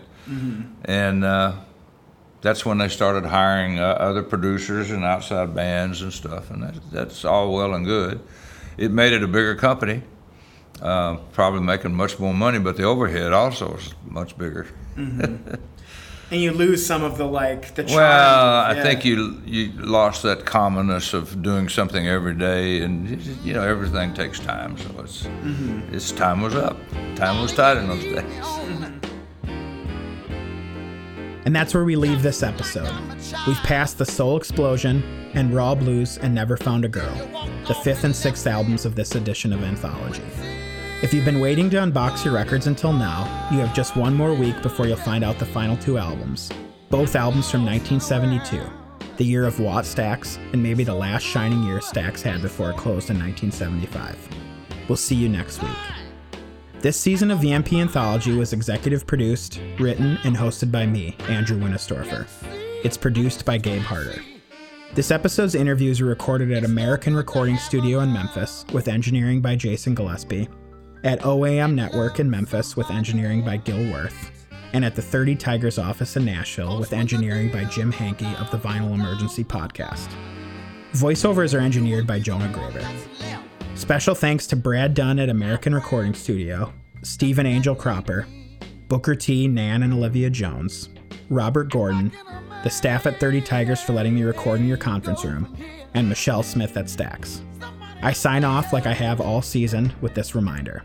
And 0.86 1.24
uh, 1.24 1.54
that's 2.42 2.66
when 2.66 2.78
they 2.78 2.90
started 2.90 3.26
hiring 3.26 3.80
uh, 3.80 3.84
other 3.84 4.24
producers 4.24 4.92
and 4.92 5.04
outside 5.04 5.56
bands 5.56 6.02
and 6.02 6.14
stuff, 6.14 6.52
and 6.52 6.64
that, 6.64 6.76
that's 6.92 7.26
all 7.26 7.54
well 7.54 7.74
and 7.74 7.86
good. 7.86 8.22
It 8.78 8.92
made 8.92 9.14
it 9.14 9.24
a 9.24 9.28
bigger 9.28 9.56
company, 9.56 10.04
uh, 10.82 11.16
probably 11.32 11.62
making 11.62 11.94
much 11.96 12.20
more 12.20 12.34
money, 12.34 12.60
but 12.60 12.78
the 12.78 12.84
overhead 12.84 13.34
also 13.34 13.74
was 13.74 13.94
much 14.06 14.38
bigger. 14.38 14.68
And 16.32 16.42
you 16.42 16.52
lose 16.52 16.84
some 16.84 17.04
of 17.04 17.18
the 17.20 17.26
like 17.26 17.76
the. 17.76 17.84
Charm. 17.84 17.98
Well, 17.98 18.60
I 18.62 18.82
think 18.82 19.06
you 19.06 19.40
you 19.46 19.72
lost 19.74 20.24
that 20.24 20.44
commonness 20.44 21.14
of 21.14 21.44
doing 21.44 21.70
something 21.70 22.08
every 22.08 22.34
day, 22.34 22.82
and 22.82 23.08
you 23.44 23.54
know 23.54 23.62
everything 23.62 24.14
takes 24.16 24.40
time. 24.40 24.76
So 24.78 25.02
it's 25.04 25.28
it's 25.92 26.12
time 26.12 26.42
was 26.42 26.56
up. 26.56 26.78
Time 27.16 27.42
was 27.42 27.54
tight 27.54 27.78
in 27.78 27.88
those 27.88 28.04
days. 28.04 28.82
And 31.46 31.56
that's 31.56 31.76
where 31.76 31.86
we 31.86 31.96
leave 31.96 32.24
this 32.24 32.42
episode. 32.42 32.92
We've 33.46 33.58
passed 33.58 34.00
The 34.00 34.06
Soul 34.06 34.36
Explosion 34.36 35.04
and 35.36 35.54
Raw 35.54 35.76
Blues 35.76 36.18
and 36.18 36.34
Never 36.34 36.58
Found 36.58 36.86
a 36.86 36.90
Girl, 36.90 37.16
the 37.68 37.76
fifth 37.76 38.04
and 38.04 38.16
sixth 38.16 38.48
albums 38.48 38.84
of 38.84 38.96
this 38.96 39.14
edition 39.14 39.54
of 39.54 39.64
Anthology. 39.64 40.24
If 41.04 41.14
you've 41.14 41.26
been 41.26 41.40
waiting 41.40 41.70
to 41.70 41.78
unbox 41.78 42.26
your 42.26 42.34
records 42.34 42.66
until 42.66 42.94
now, 42.94 43.48
you 43.52 43.60
have 43.60 43.76
just 43.76 43.96
one 43.96 44.16
more 44.16 44.34
week 44.34 44.60
before 44.64 44.88
you'll 44.88 44.98
find 44.98 45.24
out 45.24 45.38
the 45.38 45.46
final 45.46 45.78
two 45.78 46.00
albums. 46.00 46.52
Both 46.90 47.16
albums 47.16 47.52
from 47.52 47.64
1972, 47.64 48.64
the 49.18 49.26
year 49.26 49.46
of 49.46 49.56
Wattstax, 49.56 50.38
and 50.52 50.64
maybe 50.64 50.84
the 50.84 50.96
last 50.96 51.24
shining 51.24 51.64
year 51.64 51.78
Stax 51.78 52.22
had 52.22 52.42
before 52.42 52.72
it 52.72 52.78
closed 52.78 53.12
in 53.12 53.20
1975. 53.20 54.18
We'll 54.88 54.96
see 54.96 55.16
you 55.16 55.30
next 55.30 55.62
week. 55.62 56.05
This 56.86 57.00
season 57.00 57.32
of 57.32 57.40
VMP 57.40 57.82
Anthology 57.82 58.36
was 58.36 58.54
executive 58.54 59.08
produced, 59.08 59.60
written, 59.80 60.20
and 60.24 60.38
hosted 60.38 60.72
by 60.72 60.86
me, 60.86 61.18
Andrew 61.28 61.58
Winistorfer. 61.60 62.28
It's 62.84 62.96
produced 62.96 63.44
by 63.44 63.58
Gabe 63.58 63.82
Harder. 63.82 64.22
This 64.94 65.10
episode's 65.10 65.56
interviews 65.56 66.00
were 66.00 66.10
recorded 66.10 66.52
at 66.52 66.64
American 66.64 67.16
Recording 67.16 67.58
Studio 67.58 68.02
in 68.02 68.14
Memphis 68.14 68.66
with 68.72 68.88
engineering 68.88 69.42
by 69.42 69.56
Jason 69.56 69.96
Gillespie, 69.96 70.48
at 71.04 71.22
OAM 71.22 71.74
Network 71.74 72.20
in 72.20 72.30
Memphis 72.30 72.78
with 72.78 72.92
engineering 72.92 73.44
by 73.44 73.58
Gil 73.58 73.92
Worth, 73.92 74.46
and 74.74 74.86
at 74.86 74.94
the 74.94 75.02
30 75.02 75.38
Tigers 75.38 75.80
office 75.80 76.16
in 76.18 76.26
Nashville 76.26 76.80
with 76.80 76.94
engineering 76.94 77.52
by 77.52 77.64
Jim 77.64 77.92
Hankey 77.92 78.32
of 78.36 78.52
the 78.52 78.60
Vinyl 78.60 78.94
Emergency 78.94 79.44
podcast. 79.44 80.10
Voiceovers 80.94 81.58
are 81.58 81.64
engineered 81.64 82.06
by 82.06 82.20
Jonah 82.20 82.54
Graver. 82.54 82.88
Special 83.76 84.16
thanks 84.16 84.48
to 84.48 84.56
Brad 84.56 84.94
Dunn 84.94 85.20
at 85.20 85.30
American 85.30 85.76
Recording 85.76 86.14
Studio, 86.14 86.74
Stephen 87.04 87.46
Angel 87.46 87.76
Cropper, 87.76 88.26
Booker 88.88 89.16
T, 89.16 89.48
Nan 89.48 89.84
and 89.84 89.94
Olivia 89.94 90.30
Jones, 90.30 90.90
Robert 91.30 91.70
Gordon, 91.70 92.12
the 92.64 92.70
staff 92.70 93.06
at 93.06 93.20
30 93.20 93.42
Tigers 93.42 93.82
for 93.82 93.92
letting 93.92 94.16
me 94.16 94.24
record 94.24 94.62
in 94.62 94.68
your 94.68 94.78
conference 94.78 95.26
room, 95.26 95.56
and 95.94 96.08
Michelle 96.08 96.42
Smith 96.42 96.78
at 96.78 96.86
Stax. 96.86 97.42
I 98.02 98.14
sign 98.14 98.46
off 98.46 98.72
like 98.72 98.88
I 98.88 98.94
have 98.94 99.20
all 99.20 99.42
season 99.42 99.92
with 100.00 100.16
this 100.16 100.36
reminder. 100.36 100.82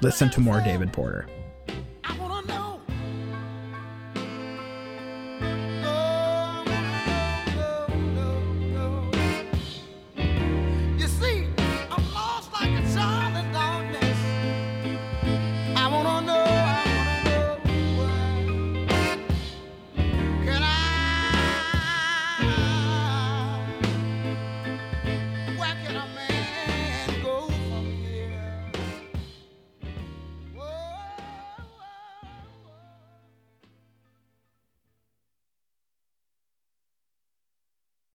Listen 0.00 0.30
to 0.30 0.40
more 0.40 0.60
David 0.60 0.92
Porter. 0.92 1.26